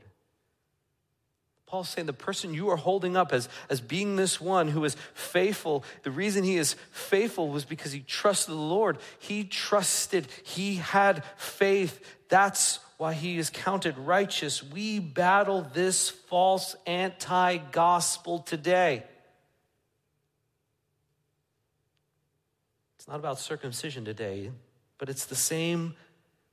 Paul's 1.67 1.89
saying 1.89 2.07
the 2.07 2.13
person 2.13 2.53
you 2.53 2.71
are 2.71 2.77
holding 2.77 3.17
up 3.17 3.33
as, 3.33 3.49
as 3.69 3.81
being 3.81 4.17
this 4.17 4.41
one 4.41 4.67
who 4.67 4.85
is 4.85 4.97
faithful, 5.15 5.85
the 6.03 6.11
reason 6.11 6.43
he 6.43 6.57
is 6.57 6.75
faithful 6.91 7.49
was 7.49 7.65
because 7.65 7.93
he 7.93 8.01
trusted 8.01 8.53
the 8.53 8.59
Lord. 8.59 8.99
He 9.21 9.45
trusted, 9.45 10.27
he 10.43 10.77
had 10.77 11.23
faith. 11.37 12.05
That's 12.29 12.81
why 12.97 13.13
he 13.13 13.39
is 13.39 13.51
counted 13.51 13.97
righteous. 13.99 14.65
We 14.65 14.99
battle 14.99 15.65
this 15.73 16.09
false 16.11 16.75
anti 16.87 17.59
gospel 17.59 18.41
today. 18.41 19.05
Not 23.11 23.19
about 23.19 23.39
circumcision 23.39 24.07
today, 24.07 24.51
but 24.97 25.11
it's 25.11 25.27
the 25.27 25.35
same 25.35 25.95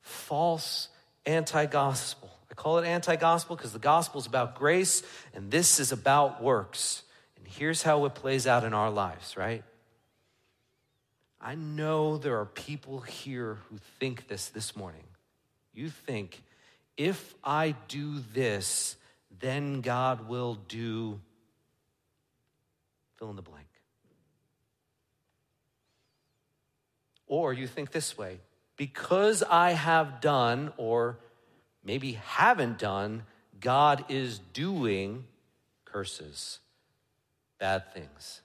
false 0.02 0.90
anti 1.26 1.66
gospel 1.68 2.30
I 2.50 2.54
call 2.54 2.78
it 2.80 2.86
anti 2.86 3.16
gospel 3.16 3.56
because 3.56 3.74
the 3.74 3.80
gospel 3.80 4.20
is 4.20 4.26
about 4.26 4.56
grace 4.56 5.04
and 5.34 5.52
this 5.52 5.80
is 5.80 5.92
about 5.92 6.42
works. 6.42 7.04
And 7.38 7.48
here's 7.48 7.84
how 7.84 8.06
it 8.06 8.16
plays 8.16 8.48
out 8.48 8.64
in 8.64 8.74
our 8.74 8.90
lives, 8.90 9.36
right? 9.36 9.64
I 11.40 11.56
know 11.56 12.18
there 12.18 12.40
are 12.40 12.46
people 12.46 13.02
here 13.02 13.60
who 13.70 13.78
think 14.00 14.28
this 14.28 14.48
this 14.48 14.76
morning. 14.76 15.04
You 15.74 15.90
think, 15.90 16.42
if 16.96 17.36
I 17.44 17.76
do 17.88 18.20
this, 18.34 18.96
then 19.40 19.82
God 19.82 20.28
will 20.28 20.56
do 20.56 21.20
fill 23.18 23.30
in 23.30 23.36
the 23.36 23.42
blank. 23.44 23.67
Or 27.28 27.54
you 27.54 27.68
think 27.68 27.92
this 27.92 28.18
way 28.18 28.40
because 28.78 29.44
I 29.44 29.72
have 29.72 30.22
done, 30.22 30.72
or 30.78 31.18
maybe 31.84 32.14
haven't 32.14 32.78
done, 32.78 33.24
God 33.60 34.06
is 34.08 34.40
doing 34.54 35.26
curses, 35.84 36.60
bad 37.60 37.92
things. 37.94 38.42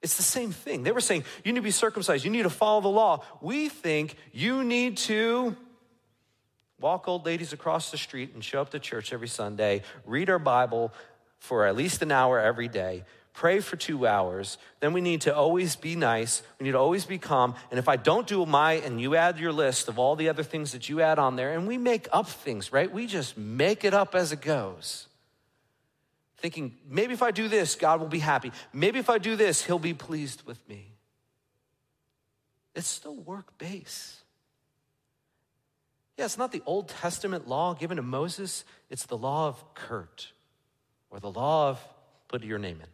It's 0.00 0.16
the 0.16 0.22
same 0.22 0.50
thing. 0.50 0.82
They 0.82 0.92
were 0.92 1.00
saying, 1.00 1.24
you 1.44 1.52
need 1.52 1.60
to 1.60 1.64
be 1.64 1.70
circumcised, 1.70 2.24
you 2.24 2.30
need 2.30 2.42
to 2.42 2.50
follow 2.50 2.80
the 2.80 2.88
law. 2.88 3.24
We 3.40 3.68
think 3.68 4.16
you 4.32 4.64
need 4.64 4.96
to 4.98 5.56
walk 6.80 7.06
old 7.06 7.24
ladies 7.24 7.52
across 7.52 7.90
the 7.90 7.98
street 7.98 8.34
and 8.34 8.44
show 8.44 8.60
up 8.60 8.70
to 8.70 8.80
church 8.80 9.12
every 9.12 9.28
Sunday, 9.28 9.82
read 10.04 10.28
our 10.28 10.40
Bible 10.40 10.92
for 11.38 11.66
at 11.66 11.76
least 11.76 12.02
an 12.02 12.10
hour 12.10 12.40
every 12.40 12.68
day, 12.68 13.04
pray 13.32 13.60
for 13.60 13.76
two 13.76 14.06
hours. 14.06 14.58
Then 14.80 14.92
we 14.92 15.00
need 15.00 15.22
to 15.22 15.34
always 15.34 15.76
be 15.76 15.96
nice. 15.96 16.42
We 16.58 16.64
need 16.64 16.72
to 16.72 16.78
always 16.78 17.04
be 17.04 17.18
calm. 17.18 17.54
And 17.70 17.78
if 17.78 17.88
I 17.88 17.96
don't 17.96 18.26
do 18.26 18.44
my, 18.46 18.74
and 18.74 19.00
you 19.00 19.16
add 19.16 19.38
your 19.38 19.52
list 19.52 19.88
of 19.88 19.98
all 19.98 20.16
the 20.16 20.28
other 20.28 20.42
things 20.42 20.72
that 20.72 20.88
you 20.88 21.00
add 21.00 21.18
on 21.18 21.36
there, 21.36 21.52
and 21.52 21.66
we 21.66 21.78
make 21.78 22.08
up 22.12 22.28
things, 22.28 22.72
right? 22.72 22.90
We 22.90 23.06
just 23.06 23.36
make 23.38 23.84
it 23.84 23.94
up 23.94 24.14
as 24.14 24.32
it 24.32 24.40
goes. 24.40 25.06
Thinking, 26.38 26.74
maybe 26.88 27.14
if 27.14 27.22
I 27.22 27.30
do 27.30 27.48
this, 27.48 27.74
God 27.74 28.00
will 28.00 28.08
be 28.08 28.18
happy. 28.18 28.52
Maybe 28.72 28.98
if 28.98 29.08
I 29.08 29.18
do 29.18 29.36
this, 29.36 29.64
He'll 29.64 29.78
be 29.78 29.94
pleased 29.94 30.42
with 30.44 30.66
me. 30.68 30.92
It's 32.74 32.88
still 32.88 33.16
work 33.16 33.56
based. 33.58 34.16
Yeah, 36.18 36.26
it's 36.26 36.38
not 36.38 36.52
the 36.52 36.62
Old 36.66 36.88
Testament 36.88 37.48
law 37.48 37.74
given 37.74 37.96
to 37.96 38.02
Moses, 38.02 38.64
it's 38.90 39.06
the 39.06 39.16
law 39.16 39.48
of 39.48 39.74
Kurt 39.74 40.32
or 41.10 41.20
the 41.20 41.30
law 41.30 41.70
of 41.70 41.88
put 42.28 42.42
your 42.42 42.58
name 42.58 42.80
in. 42.80 42.88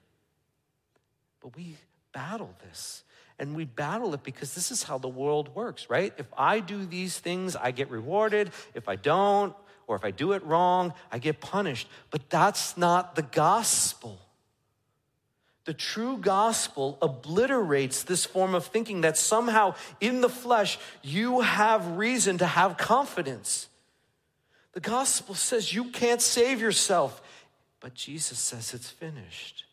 But 1.40 1.56
we 1.56 1.76
battle 2.12 2.54
this. 2.66 3.04
And 3.38 3.54
we 3.54 3.64
battle 3.64 4.14
it 4.14 4.24
because 4.24 4.54
this 4.54 4.72
is 4.72 4.82
how 4.82 4.98
the 4.98 5.08
world 5.08 5.54
works, 5.54 5.88
right? 5.88 6.12
If 6.18 6.26
I 6.36 6.58
do 6.58 6.84
these 6.84 7.18
things, 7.18 7.54
I 7.54 7.70
get 7.70 7.88
rewarded. 7.90 8.50
If 8.74 8.88
I 8.88 8.96
don't, 8.96 9.54
or 9.86 9.94
if 9.96 10.04
I 10.04 10.10
do 10.10 10.32
it 10.32 10.44
wrong, 10.44 10.92
I 11.12 11.18
get 11.18 11.40
punished. 11.40 11.88
But 12.10 12.28
that's 12.30 12.76
not 12.76 13.14
the 13.14 13.22
gospel. 13.22 14.18
The 15.64 15.74
true 15.74 16.16
gospel 16.16 16.98
obliterates 17.02 18.02
this 18.02 18.24
form 18.24 18.54
of 18.54 18.66
thinking 18.66 19.02
that 19.02 19.18
somehow 19.18 19.74
in 20.00 20.20
the 20.22 20.28
flesh 20.28 20.78
you 21.02 21.40
have 21.40 21.98
reason 21.98 22.38
to 22.38 22.46
have 22.46 22.76
confidence. 22.76 23.68
The 24.72 24.80
gospel 24.80 25.34
says 25.34 25.74
you 25.74 25.90
can't 25.90 26.22
save 26.22 26.60
yourself, 26.60 27.20
but 27.80 27.94
Jesus 27.94 28.38
says 28.38 28.72
it's 28.74 28.90
finished. 28.90 29.64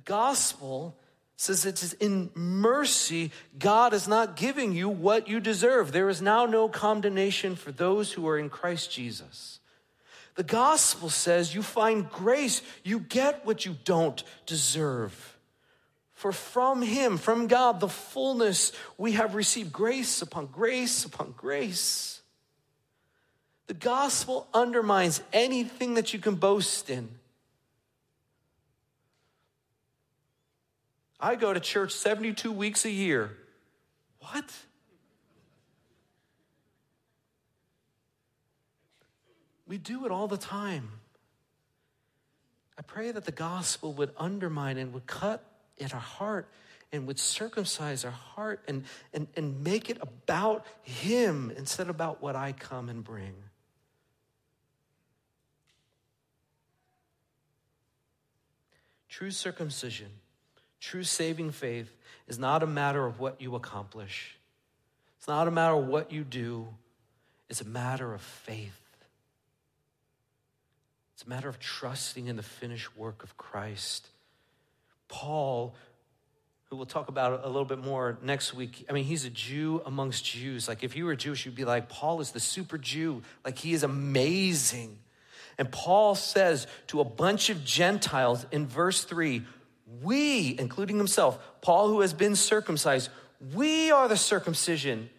The 0.00 0.12
gospel 0.12 0.96
says 1.36 1.66
it 1.66 1.82
is 1.82 1.92
in 1.94 2.30
mercy, 2.34 3.32
God 3.58 3.92
is 3.92 4.08
not 4.08 4.34
giving 4.34 4.72
you 4.72 4.88
what 4.88 5.28
you 5.28 5.40
deserve. 5.40 5.92
There 5.92 6.08
is 6.08 6.22
now 6.22 6.46
no 6.46 6.68
condemnation 6.70 7.54
for 7.54 7.70
those 7.70 8.12
who 8.12 8.26
are 8.26 8.38
in 8.38 8.48
Christ 8.48 8.90
Jesus. 8.90 9.60
The 10.36 10.42
gospel 10.42 11.10
says 11.10 11.54
you 11.54 11.62
find 11.62 12.08
grace, 12.08 12.62
you 12.82 13.00
get 13.00 13.44
what 13.44 13.66
you 13.66 13.76
don't 13.84 14.22
deserve. 14.46 15.38
For 16.12 16.32
from 16.32 16.80
Him, 16.80 17.18
from 17.18 17.46
God, 17.46 17.80
the 17.80 17.88
fullness, 17.88 18.72
we 18.96 19.12
have 19.12 19.34
received 19.34 19.70
grace 19.70 20.22
upon 20.22 20.46
grace 20.46 21.04
upon 21.04 21.32
grace. 21.36 22.22
The 23.66 23.74
gospel 23.74 24.48
undermines 24.54 25.22
anything 25.32 25.94
that 25.94 26.14
you 26.14 26.20
can 26.20 26.36
boast 26.36 26.88
in. 26.88 27.19
I 31.20 31.36
go 31.36 31.52
to 31.52 31.60
church 31.60 31.92
72 31.92 32.50
weeks 32.50 32.84
a 32.84 32.90
year. 32.90 33.36
What? 34.20 34.50
We 39.66 39.78
do 39.78 40.06
it 40.06 40.10
all 40.10 40.28
the 40.28 40.38
time. 40.38 40.90
I 42.78 42.82
pray 42.82 43.12
that 43.12 43.26
the 43.26 43.32
gospel 43.32 43.92
would 43.94 44.10
undermine 44.16 44.78
and 44.78 44.94
would 44.94 45.06
cut 45.06 45.44
at 45.78 45.92
our 45.92 46.00
heart 46.00 46.48
and 46.92 47.06
would 47.06 47.18
circumcise 47.18 48.04
our 48.04 48.10
heart 48.10 48.62
and, 48.66 48.84
and, 49.12 49.28
and 49.36 49.62
make 49.62 49.90
it 49.90 49.98
about 50.00 50.64
Him 50.82 51.52
instead 51.56 51.84
of 51.84 51.90
about 51.90 52.22
what 52.22 52.34
I 52.34 52.52
come 52.52 52.88
and 52.88 53.04
bring. 53.04 53.34
True 59.08 59.30
circumcision 59.30 60.08
True 60.80 61.04
saving 61.04 61.52
faith 61.52 61.94
is 62.26 62.38
not 62.38 62.62
a 62.62 62.66
matter 62.66 63.04
of 63.06 63.20
what 63.20 63.40
you 63.40 63.54
accomplish, 63.54 64.36
it's 65.18 65.28
not 65.28 65.46
a 65.46 65.50
matter 65.50 65.74
of 65.74 65.86
what 65.86 66.12
you 66.12 66.24
do, 66.24 66.68
it's 67.48 67.60
a 67.60 67.66
matter 67.66 68.14
of 68.14 68.22
faith. 68.22 68.76
It's 71.20 71.26
a 71.26 71.28
matter 71.28 71.50
of 71.50 71.58
trusting 71.58 72.28
in 72.28 72.36
the 72.36 72.42
finished 72.42 72.96
work 72.96 73.22
of 73.22 73.36
Christ. 73.36 74.08
Paul, 75.08 75.74
who 76.70 76.76
we'll 76.76 76.86
talk 76.86 77.08
about 77.08 77.44
a 77.44 77.46
little 77.46 77.66
bit 77.66 77.78
more 77.78 78.16
next 78.22 78.54
week. 78.54 78.86
I 78.88 78.94
mean, 78.94 79.04
he's 79.04 79.26
a 79.26 79.30
Jew 79.30 79.82
amongst 79.84 80.24
Jews. 80.24 80.66
Like, 80.66 80.82
if 80.82 80.96
you 80.96 81.04
were 81.04 81.14
Jewish, 81.14 81.44
you'd 81.44 81.54
be 81.54 81.66
like, 81.66 81.90
Paul 81.90 82.22
is 82.22 82.30
the 82.30 82.40
super 82.40 82.78
Jew. 82.78 83.20
Like, 83.44 83.58
he 83.58 83.74
is 83.74 83.82
amazing. 83.82 84.98
And 85.58 85.70
Paul 85.70 86.14
says 86.14 86.66
to 86.86 87.00
a 87.00 87.04
bunch 87.04 87.50
of 87.50 87.66
Gentiles 87.66 88.46
in 88.50 88.66
verse 88.66 89.04
3 89.04 89.42
we, 90.02 90.56
including 90.58 90.96
himself, 90.96 91.38
Paul, 91.60 91.88
who 91.88 92.00
has 92.00 92.12
been 92.12 92.36
circumcised, 92.36 93.10
we 93.54 93.90
are 93.90 94.08
the 94.08 94.16
circumcision. 94.16 95.10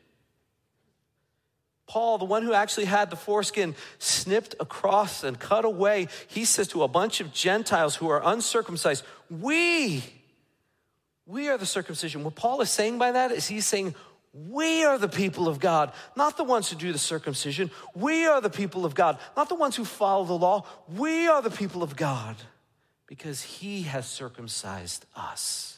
Paul, 1.87 2.17
the 2.17 2.25
one 2.25 2.43
who 2.43 2.53
actually 2.53 2.85
had 2.85 3.09
the 3.09 3.17
foreskin 3.17 3.75
snipped 3.99 4.55
across 4.59 5.23
and 5.23 5.37
cut 5.37 5.65
away, 5.65 6.07
he 6.27 6.45
says 6.45 6.69
to 6.69 6.83
a 6.83 6.87
bunch 6.87 7.19
of 7.19 7.33
Gentiles 7.33 7.95
who 7.95 8.07
are 8.09 8.21
uncircumcised, 8.23 9.03
We, 9.29 10.03
we 11.25 11.49
are 11.49 11.57
the 11.57 11.65
circumcision. 11.65 12.23
What 12.23 12.35
Paul 12.35 12.61
is 12.61 12.69
saying 12.69 12.97
by 12.97 13.11
that 13.11 13.31
is 13.31 13.47
he's 13.47 13.65
saying, 13.65 13.93
we 14.33 14.85
are 14.85 14.97
the 14.97 15.09
people 15.09 15.49
of 15.49 15.59
God, 15.59 15.91
not 16.15 16.37
the 16.37 16.45
ones 16.45 16.69
who 16.69 16.77
do 16.77 16.93
the 16.93 16.97
circumcision. 16.97 17.69
We 17.93 18.25
are 18.27 18.39
the 18.39 18.49
people 18.49 18.85
of 18.85 18.95
God, 18.95 19.17
not 19.35 19.49
the 19.49 19.55
ones 19.55 19.75
who 19.75 19.83
follow 19.83 20.23
the 20.23 20.37
law. 20.37 20.65
We 20.87 21.27
are 21.27 21.41
the 21.41 21.49
people 21.49 21.83
of 21.83 21.97
God 21.97 22.37
because 23.11 23.41
he 23.41 23.81
has 23.81 24.05
circumcised 24.05 25.05
us. 25.13 25.77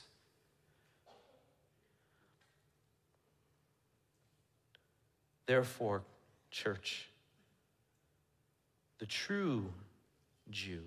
Therefore, 5.48 6.04
church, 6.52 7.10
the 9.00 9.08
true 9.08 9.66
Jew, 10.52 10.84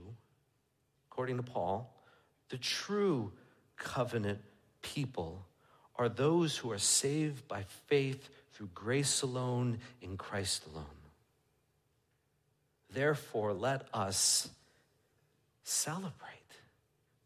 according 1.11 1.39
to 1.39 1.43
Paul, 1.43 1.93
the 2.51 2.59
true 2.59 3.33
covenant 3.77 4.39
people 4.83 5.45
are 5.97 6.09
those 6.09 6.57
who 6.57 6.71
are 6.71 6.79
saved 6.79 7.49
by 7.49 7.65
faith 7.89 8.29
through 8.53 8.71
grace 8.73 9.23
alone 9.23 9.79
in 10.01 10.17
Christ 10.17 10.65
alone. 10.73 10.87
Therefore, 12.93 13.53
let 13.53 13.89
us 13.93 14.49
celebrate. 15.65 16.36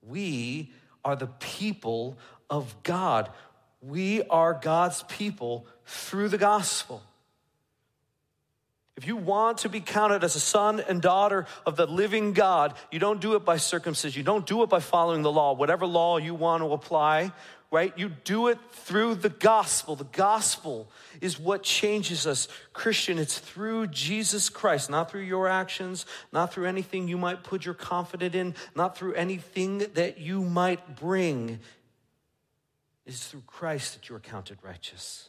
We 0.03 0.73
are 1.05 1.17
the 1.17 1.27
people 1.27 2.19
of 2.49 2.83
God. 2.83 3.31
We 3.81 4.23
are 4.25 4.55
God's 4.55 5.03
people 5.05 5.67
through 5.87 6.29
the 6.29 6.39
gospel. 6.39 7.03
If 8.97 9.07
you 9.07 9.17
want 9.17 9.59
to 9.59 9.71
be 9.71 9.81
counted 9.81 10.25
as 10.25 10.37
a 10.37 10.41
son 10.41 10.83
and 10.87 11.01
daughter 11.01 11.47
of 11.65 11.77
the 11.77 11.87
living 11.87 12.35
God, 12.35 12.75
you 12.91 12.99
don't 12.99 13.19
do 13.19 13.35
it 13.35 13.47
by 13.47 13.57
circumcision. 13.57 14.21
You 14.21 14.25
don't 14.25 14.47
do 14.47 14.63
it 14.63 14.69
by 14.69 14.81
following 14.81 15.23
the 15.23 15.33
law, 15.33 15.55
whatever 15.55 15.87
law 15.87 16.19
you 16.19 16.35
want 16.35 16.63
to 16.63 16.73
apply, 16.75 17.33
right? 17.71 17.97
You 17.97 18.09
do 18.25 18.49
it 18.49 18.59
through 18.73 19.17
the 19.17 19.29
gospel. 19.29 19.95
The 19.95 20.05
gospel 20.05 20.91
is 21.21 21.39
what 21.39 21.63
changes 21.63 22.27
us. 22.27 22.49
Christian, 22.73 23.19
it's 23.19 23.39
through 23.39 23.89
Jesus 23.89 24.49
Christ, 24.49 24.91
not 24.91 25.11
through 25.11 25.23
your 25.23 25.47
actions, 25.47 26.05
not 26.33 26.53
through 26.53 26.67
anything 26.67 27.07
you 27.07 27.17
might 27.17 27.45
put 27.45 27.65
your 27.65 27.75
confidence 27.75 28.35
in, 28.35 28.55
not 28.75 28.97
through 28.97 29.15
anything 29.15 29.79
that 29.95 30.19
you 30.19 30.43
might 30.43 30.97
bring. 30.97 31.61
It's 33.07 33.29
through 33.29 33.45
Christ 33.47 33.95
that 33.95 34.09
you 34.09 34.17
are 34.17 34.21
counted 34.21 34.59
righteous. 34.63 35.29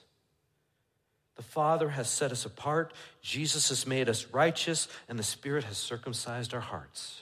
The 1.36 1.43
Father 1.43 1.89
has 1.89 2.10
set 2.10 2.32
us 2.32 2.45
apart, 2.45 2.93
Jesus 3.21 3.69
has 3.69 3.88
made 3.88 4.10
us 4.10 4.27
righteous, 4.32 4.88
and 5.08 5.17
the 5.17 5.23
Spirit 5.23 5.63
has 5.63 5.77
circumcised 5.77 6.54
our 6.54 6.60
hearts. 6.60 7.21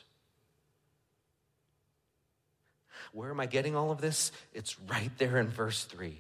Where 3.12 3.32
am 3.32 3.40
I 3.40 3.46
getting 3.46 3.76
all 3.76 3.92
of 3.92 4.02
this? 4.02 4.32
It's 4.54 4.80
right 4.82 5.12
there 5.18 5.38
in 5.38 5.48
verse 5.48 5.84
3. 5.84 6.18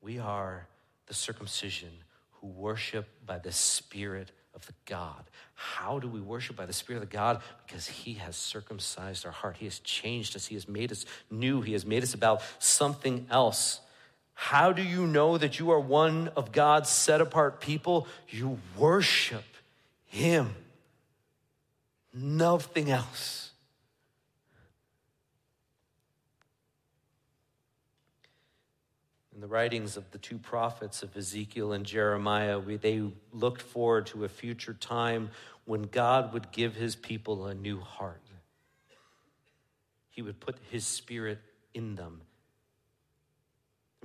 We 0.00 0.18
are 0.18 0.66
the 1.06 1.14
circumcision 1.14 1.90
who 2.40 2.48
worship 2.48 3.08
by 3.24 3.38
the 3.38 3.52
Spirit 3.52 4.32
of 4.54 4.66
the 4.66 4.74
God. 4.86 5.24
How 5.54 5.98
do 5.98 6.08
we 6.08 6.20
worship 6.20 6.56
by 6.56 6.66
the 6.66 6.72
Spirit 6.72 7.02
of 7.02 7.08
the 7.08 7.16
God? 7.16 7.40
Because 7.66 7.86
He 7.86 8.14
has 8.14 8.36
circumcised 8.36 9.24
our 9.24 9.32
heart. 9.32 9.56
He 9.58 9.66
has 9.66 9.78
changed 9.80 10.36
us. 10.36 10.46
He 10.46 10.54
has 10.54 10.68
made 10.68 10.90
us 10.90 11.06
new. 11.30 11.60
He 11.60 11.72
has 11.72 11.86
made 11.86 12.02
us 12.02 12.14
about 12.14 12.42
something 12.58 13.26
else. 13.30 13.80
How 14.34 14.72
do 14.72 14.82
you 14.82 15.06
know 15.06 15.38
that 15.38 15.58
you 15.58 15.70
are 15.70 15.80
one 15.80 16.28
of 16.36 16.52
God's 16.52 16.88
set 16.88 17.20
apart 17.20 17.60
people? 17.60 18.08
You 18.28 18.58
worship 18.76 19.44
Him, 20.06 20.54
nothing 22.12 22.90
else. 22.90 23.50
In 29.31 29.31
the 29.42 29.48
writings 29.48 29.96
of 29.96 30.08
the 30.12 30.18
two 30.18 30.38
prophets 30.38 31.02
of 31.02 31.16
Ezekiel 31.16 31.72
and 31.72 31.84
Jeremiah, 31.84 32.60
we, 32.60 32.76
they 32.76 33.02
looked 33.32 33.60
forward 33.60 34.06
to 34.06 34.24
a 34.24 34.28
future 34.28 34.72
time 34.72 35.30
when 35.64 35.82
God 35.82 36.32
would 36.32 36.52
give 36.52 36.76
his 36.76 36.94
people 36.94 37.46
a 37.46 37.54
new 37.54 37.80
heart. 37.80 38.22
He 40.10 40.22
would 40.22 40.38
put 40.38 40.56
his 40.70 40.86
spirit 40.86 41.40
in 41.74 41.96
them. 41.96 42.20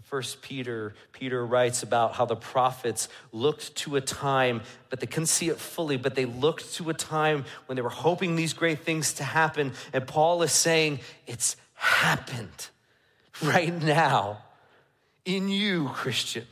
First 0.02 0.42
Peter, 0.42 0.96
Peter 1.12 1.46
writes 1.46 1.84
about 1.84 2.14
how 2.14 2.26
the 2.26 2.36
prophets 2.36 3.08
looked 3.32 3.76
to 3.76 3.96
a 3.98 4.02
time, 4.02 4.62
but 4.90 5.02
they 5.02 5.06
couldn't 5.06 5.28
see 5.28 5.50
it 5.50 5.58
fully, 5.58 5.98
but 5.98 6.16
they 6.16 6.26
looked 6.26 6.74
to 6.76 6.90
a 6.90 6.94
time 6.96 7.46
when 7.68 7.76
they 7.76 7.82
were 7.82 7.90
hoping 7.90 8.36
these 8.36 8.54
great 8.54 8.80
things 8.80 9.14
to 9.14 9.24
happen. 9.24 9.74
And 9.94 10.08
Paul 10.08 10.42
is 10.42 10.52
saying, 10.52 11.02
it's 11.28 11.58
happened 11.76 12.70
right 13.44 13.80
now 13.84 14.44
in 15.28 15.50
you, 15.50 15.90
Christian. 15.90 16.46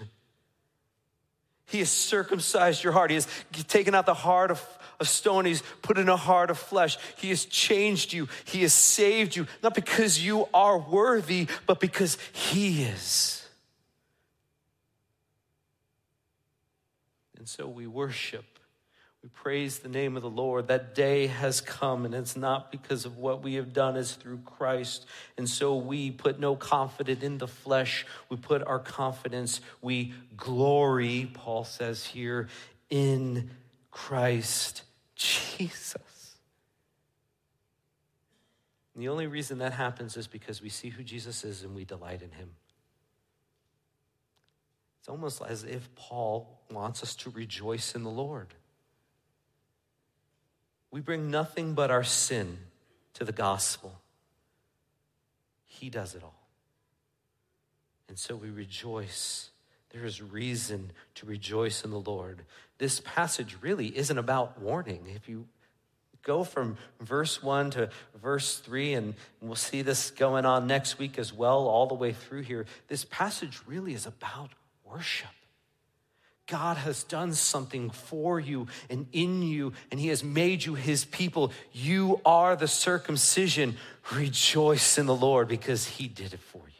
He 1.65 1.79
has 1.79 1.89
circumcised 1.89 2.83
your 2.83 2.91
heart. 2.91 3.09
He 3.09 3.15
has 3.15 3.27
taken 3.67 3.95
out 3.95 4.05
the 4.05 4.13
heart 4.13 4.51
of, 4.51 4.61
of 4.99 5.07
stone. 5.07 5.45
He's 5.45 5.63
put 5.81 5.97
in 5.97 6.09
a 6.09 6.17
heart 6.17 6.51
of 6.51 6.59
flesh. 6.59 6.97
He 7.15 7.29
has 7.29 7.45
changed 7.45 8.11
you. 8.11 8.27
He 8.43 8.63
has 8.63 8.73
saved 8.73 9.35
you, 9.35 9.47
not 9.63 9.73
because 9.73 10.23
you 10.23 10.47
are 10.53 10.77
worthy, 10.77 11.47
but 11.65 11.79
because 11.79 12.17
He 12.33 12.83
is. 12.83 13.47
And 17.37 17.47
so 17.47 17.67
we 17.67 17.87
worship 17.87 18.54
we 19.25 19.29
praise 19.29 19.79
the 19.79 19.89
name 19.89 20.15
of 20.15 20.21
the 20.21 20.29
Lord. 20.29 20.67
That 20.67 20.93
day 20.93 21.25
has 21.25 21.59
come, 21.59 22.05
and 22.05 22.13
it's 22.13 22.35
not 22.35 22.71
because 22.71 23.05
of 23.05 23.17
what 23.17 23.41
we 23.41 23.55
have 23.55 23.73
done, 23.73 23.95
it's 23.95 24.13
through 24.13 24.37
Christ. 24.45 25.07
And 25.35 25.49
so 25.49 25.77
we 25.77 26.11
put 26.11 26.39
no 26.39 26.55
confidence 26.55 27.23
in 27.23 27.39
the 27.39 27.47
flesh. 27.47 28.05
We 28.29 28.37
put 28.37 28.61
our 28.67 28.77
confidence, 28.77 29.61
we 29.81 30.13
glory, 30.37 31.31
Paul 31.33 31.63
says 31.63 32.05
here, 32.05 32.49
in 32.91 33.49
Christ 33.89 34.83
Jesus. 35.15 36.35
And 38.93 39.01
the 39.01 39.09
only 39.09 39.25
reason 39.25 39.57
that 39.57 39.73
happens 39.73 40.17
is 40.17 40.27
because 40.27 40.61
we 40.61 40.69
see 40.69 40.89
who 40.89 41.01
Jesus 41.01 41.43
is 41.43 41.63
and 41.63 41.73
we 41.73 41.83
delight 41.83 42.21
in 42.21 42.29
him. 42.29 42.51
It's 44.99 45.09
almost 45.09 45.41
as 45.41 45.63
if 45.63 45.95
Paul 45.95 46.61
wants 46.69 47.01
us 47.01 47.15
to 47.15 47.31
rejoice 47.31 47.95
in 47.95 48.03
the 48.03 48.11
Lord. 48.11 48.53
We 50.95 51.01
bring 51.01 51.29
nothing 51.29 51.73
but 51.73 51.91
our 51.91 52.05
sin 52.05 52.57
to 53.15 53.25
the 53.25 53.33
gospel. 53.33 53.99
He 55.65 55.89
does 55.89 56.15
it 56.15 56.23
all. 56.23 56.47
And 58.07 58.17
so 58.17 58.37
we 58.37 58.49
rejoice. 58.49 59.49
There 59.89 60.05
is 60.05 60.21
reason 60.21 60.93
to 61.15 61.25
rejoice 61.25 61.83
in 61.83 61.91
the 61.91 61.99
Lord. 61.99 62.43
This 62.77 63.01
passage 63.03 63.57
really 63.59 63.87
isn't 63.87 64.17
about 64.17 64.61
warning. 64.61 65.11
If 65.13 65.27
you 65.27 65.47
go 66.21 66.45
from 66.45 66.77
verse 67.01 67.43
1 67.43 67.71
to 67.71 67.89
verse 68.21 68.59
3, 68.59 68.93
and 68.93 69.15
we'll 69.41 69.55
see 69.55 69.81
this 69.81 70.11
going 70.11 70.45
on 70.45 70.65
next 70.65 70.97
week 70.97 71.19
as 71.19 71.33
well, 71.33 71.67
all 71.67 71.87
the 71.87 71.93
way 71.93 72.13
through 72.13 72.43
here, 72.43 72.67
this 72.87 73.03
passage 73.03 73.59
really 73.67 73.93
is 73.93 74.05
about 74.05 74.51
worship. 74.85 75.34
God 76.47 76.77
has 76.77 77.03
done 77.03 77.33
something 77.33 77.89
for 77.89 78.39
you 78.39 78.67
and 78.89 79.07
in 79.11 79.41
you, 79.41 79.73
and 79.89 79.99
He 79.99 80.09
has 80.09 80.23
made 80.23 80.63
you 80.63 80.75
His 80.75 81.05
people. 81.05 81.51
You 81.73 82.21
are 82.25 82.55
the 82.55 82.67
circumcision. 82.67 83.77
Rejoice 84.13 84.97
in 84.97 85.07
the 85.07 85.15
Lord 85.15 85.47
because 85.47 85.87
He 85.87 86.07
did 86.07 86.33
it 86.33 86.39
for 86.39 86.61
you. 86.67 86.73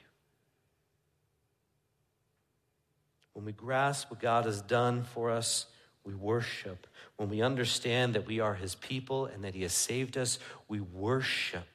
When 3.33 3.45
we 3.45 3.51
grasp 3.53 4.11
what 4.11 4.19
God 4.19 4.45
has 4.45 4.61
done 4.61 5.03
for 5.03 5.31
us, 5.31 5.65
we 6.03 6.13
worship. 6.13 6.87
When 7.17 7.29
we 7.29 7.41
understand 7.41 8.13
that 8.13 8.27
we 8.27 8.39
are 8.39 8.53
His 8.53 8.75
people 8.75 9.25
and 9.25 9.43
that 9.43 9.55
He 9.55 9.63
has 9.63 9.73
saved 9.73 10.17
us, 10.17 10.37
we 10.67 10.79
worship. 10.79 11.74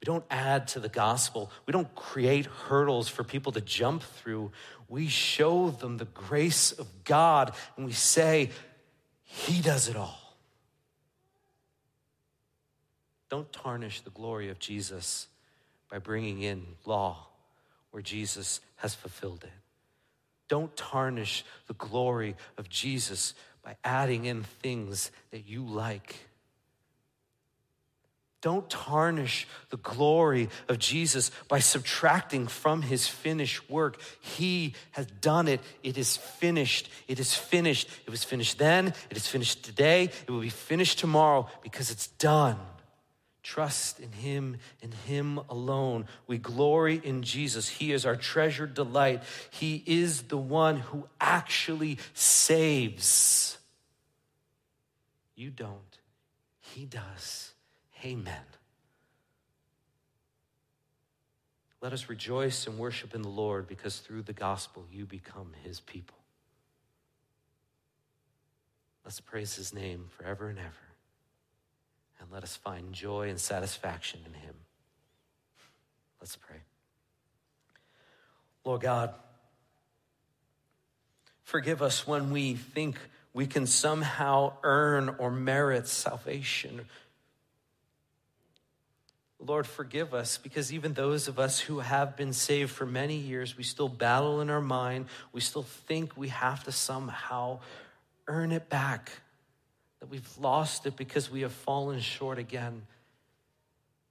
We 0.00 0.06
don't 0.06 0.24
add 0.30 0.68
to 0.68 0.80
the 0.80 0.88
gospel. 0.88 1.50
We 1.66 1.72
don't 1.72 1.92
create 1.94 2.46
hurdles 2.46 3.08
for 3.08 3.24
people 3.24 3.52
to 3.52 3.60
jump 3.60 4.02
through. 4.02 4.52
We 4.88 5.08
show 5.08 5.70
them 5.70 5.96
the 5.96 6.04
grace 6.04 6.72
of 6.72 6.86
God 7.04 7.52
and 7.76 7.84
we 7.84 7.92
say, 7.92 8.50
He 9.24 9.60
does 9.60 9.88
it 9.88 9.96
all. 9.96 10.36
Don't 13.28 13.52
tarnish 13.52 14.00
the 14.00 14.10
glory 14.10 14.48
of 14.48 14.58
Jesus 14.58 15.26
by 15.90 15.98
bringing 15.98 16.42
in 16.42 16.64
law 16.84 17.26
where 17.90 18.02
Jesus 18.02 18.60
has 18.76 18.94
fulfilled 18.94 19.44
it. 19.44 19.52
Don't 20.48 20.74
tarnish 20.76 21.44
the 21.66 21.74
glory 21.74 22.36
of 22.56 22.68
Jesus 22.68 23.34
by 23.62 23.76
adding 23.84 24.24
in 24.24 24.44
things 24.44 25.10
that 25.30 25.46
you 25.46 25.62
like 25.62 26.27
don't 28.40 28.70
tarnish 28.70 29.48
the 29.70 29.76
glory 29.78 30.48
of 30.68 30.78
Jesus 30.78 31.30
by 31.48 31.58
subtracting 31.58 32.46
from 32.46 32.82
his 32.82 33.08
finished 33.08 33.68
work. 33.68 34.00
He 34.20 34.74
has 34.92 35.06
done 35.06 35.48
it. 35.48 35.60
It 35.82 35.98
is 35.98 36.16
finished. 36.16 36.88
It 37.08 37.18
is 37.18 37.34
finished. 37.34 37.88
It 38.06 38.10
was 38.10 38.22
finished 38.22 38.58
then. 38.58 38.94
It 39.10 39.16
is 39.16 39.26
finished 39.26 39.64
today. 39.64 40.04
It 40.04 40.30
will 40.30 40.40
be 40.40 40.50
finished 40.50 41.00
tomorrow 41.00 41.48
because 41.62 41.90
it's 41.90 42.06
done. 42.06 42.58
Trust 43.42 43.98
in 43.98 44.12
him 44.12 44.58
and 44.82 44.94
him 44.94 45.40
alone. 45.48 46.06
We 46.28 46.38
glory 46.38 47.00
in 47.02 47.22
Jesus. 47.22 47.68
He 47.68 47.92
is 47.92 48.06
our 48.06 48.16
treasured 48.16 48.74
delight. 48.74 49.22
He 49.50 49.82
is 49.84 50.22
the 50.22 50.38
one 50.38 50.76
who 50.76 51.08
actually 51.20 51.98
saves. 52.14 53.58
You 55.34 55.50
don't, 55.50 55.98
he 56.60 56.84
does 56.84 57.52
Amen. 58.04 58.34
Let 61.80 61.92
us 61.92 62.08
rejoice 62.08 62.66
and 62.66 62.78
worship 62.78 63.14
in 63.14 63.22
the 63.22 63.28
Lord 63.28 63.68
because 63.68 63.98
through 63.98 64.22
the 64.22 64.32
gospel 64.32 64.84
you 64.90 65.06
become 65.06 65.52
his 65.62 65.80
people. 65.80 66.16
Let's 69.04 69.20
praise 69.20 69.54
his 69.54 69.72
name 69.72 70.06
forever 70.16 70.48
and 70.48 70.58
ever. 70.58 70.68
And 72.20 72.30
let 72.32 72.42
us 72.42 72.56
find 72.56 72.92
joy 72.92 73.28
and 73.28 73.38
satisfaction 73.38 74.20
in 74.26 74.34
him. 74.34 74.54
Let's 76.20 76.36
pray. 76.36 76.58
Lord 78.64 78.82
God, 78.82 79.14
forgive 81.42 81.80
us 81.80 82.06
when 82.06 82.30
we 82.30 82.54
think 82.54 82.98
we 83.32 83.46
can 83.46 83.66
somehow 83.66 84.54
earn 84.64 85.14
or 85.18 85.30
merit 85.30 85.86
salvation. 85.86 86.86
Lord, 89.40 89.66
forgive 89.66 90.14
us 90.14 90.36
because 90.36 90.72
even 90.72 90.94
those 90.94 91.28
of 91.28 91.38
us 91.38 91.60
who 91.60 91.78
have 91.78 92.16
been 92.16 92.32
saved 92.32 92.72
for 92.72 92.84
many 92.84 93.16
years, 93.16 93.56
we 93.56 93.62
still 93.62 93.88
battle 93.88 94.40
in 94.40 94.50
our 94.50 94.60
mind. 94.60 95.06
We 95.32 95.40
still 95.40 95.62
think 95.62 96.16
we 96.16 96.28
have 96.28 96.64
to 96.64 96.72
somehow 96.72 97.60
earn 98.26 98.50
it 98.50 98.68
back, 98.68 99.12
that 100.00 100.10
we've 100.10 100.28
lost 100.38 100.86
it 100.86 100.96
because 100.96 101.30
we 101.30 101.42
have 101.42 101.52
fallen 101.52 102.00
short 102.00 102.38
again. 102.38 102.82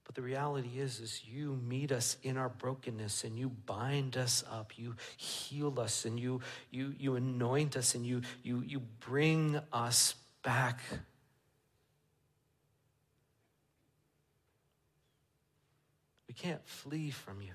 But 0.04 0.14
the 0.14 0.22
reality 0.22 0.80
is, 0.80 1.00
is 1.00 1.22
you 1.30 1.60
meet 1.68 1.92
us 1.92 2.16
in 2.22 2.38
our 2.38 2.48
brokenness 2.48 3.24
and 3.24 3.38
you 3.38 3.50
bind 3.50 4.16
us 4.16 4.42
up, 4.50 4.72
you 4.76 4.96
heal 5.18 5.78
us 5.78 6.06
and 6.06 6.18
you 6.18 6.40
you 6.70 6.94
you 6.98 7.16
anoint 7.16 7.76
us 7.76 7.94
and 7.94 8.06
you 8.06 8.22
you 8.42 8.62
you 8.66 8.80
bring 9.00 9.60
us 9.70 10.14
back. 10.42 10.80
Can't 16.42 16.66
flee 16.66 17.10
from 17.10 17.42
you. 17.42 17.54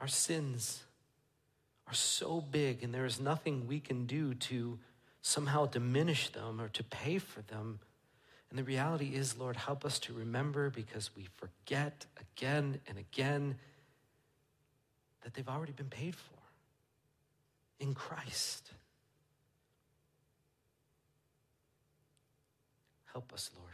Our 0.00 0.08
sins 0.08 0.84
are 1.86 1.94
so 1.94 2.40
big, 2.40 2.82
and 2.82 2.92
there 2.92 3.06
is 3.06 3.20
nothing 3.20 3.66
we 3.66 3.80
can 3.80 4.06
do 4.06 4.34
to 4.34 4.78
somehow 5.22 5.66
diminish 5.66 6.30
them 6.30 6.60
or 6.60 6.68
to 6.68 6.82
pay 6.84 7.18
for 7.18 7.42
them. 7.42 7.78
And 8.50 8.58
the 8.58 8.64
reality 8.64 9.14
is, 9.14 9.38
Lord, 9.38 9.56
help 9.56 9.84
us 9.84 9.98
to 10.00 10.12
remember 10.12 10.70
because 10.70 11.10
we 11.16 11.26
forget 11.36 12.06
again 12.20 12.80
and 12.86 12.98
again 12.98 13.56
that 15.22 15.34
they've 15.34 15.48
already 15.48 15.72
been 15.72 15.88
paid 15.88 16.14
for 16.14 16.38
in 17.80 17.94
Christ. 17.94 18.72
Help 23.12 23.32
us, 23.32 23.50
Lord. 23.58 23.73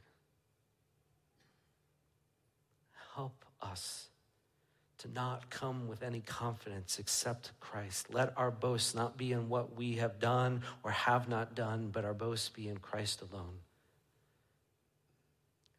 Help 3.14 3.44
us 3.60 4.08
to 4.98 5.10
not 5.10 5.48
come 5.48 5.88
with 5.88 6.02
any 6.02 6.20
confidence 6.20 6.98
except 6.98 7.52
Christ. 7.58 8.12
Let 8.12 8.34
our 8.36 8.50
boast 8.50 8.94
not 8.94 9.16
be 9.16 9.32
in 9.32 9.48
what 9.48 9.76
we 9.76 9.94
have 9.94 10.18
done 10.18 10.62
or 10.82 10.90
have 10.90 11.28
not 11.28 11.54
done, 11.54 11.88
but 11.90 12.04
our 12.04 12.12
boast 12.12 12.54
be 12.54 12.68
in 12.68 12.76
Christ 12.78 13.22
alone. 13.22 13.60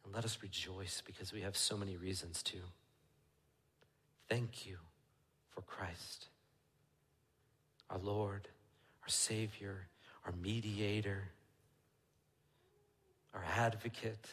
And 0.04 0.12
let 0.12 0.24
us 0.24 0.38
rejoice 0.42 1.02
because 1.06 1.32
we 1.32 1.42
have 1.42 1.56
so 1.56 1.76
many 1.76 1.96
reasons 1.96 2.42
to. 2.44 2.56
Thank 4.28 4.66
you 4.66 4.78
for 5.50 5.60
Christ, 5.62 6.28
our 7.90 7.98
Lord, 7.98 8.48
our 9.02 9.08
Savior, 9.08 9.86
our 10.26 10.32
mediator, 10.32 11.30
our 13.34 13.44
advocate, 13.56 14.26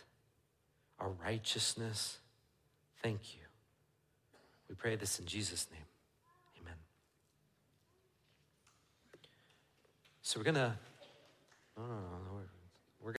our 1.00 1.10
righteousness. 1.10 2.20
Thank 3.02 3.36
you. 3.36 3.42
We 4.68 4.76
pray 4.76 4.96
this 4.96 5.20
in 5.20 5.26
Jesus' 5.26 5.68
name. 5.72 5.86
Amen. 6.62 6.76
So 10.22 10.40
we're 10.40 10.44
going 10.44 10.56
to. 10.56 10.74
No, 11.78 11.84
no, 11.84 11.94
no, 11.94 12.18
no. 12.28 12.59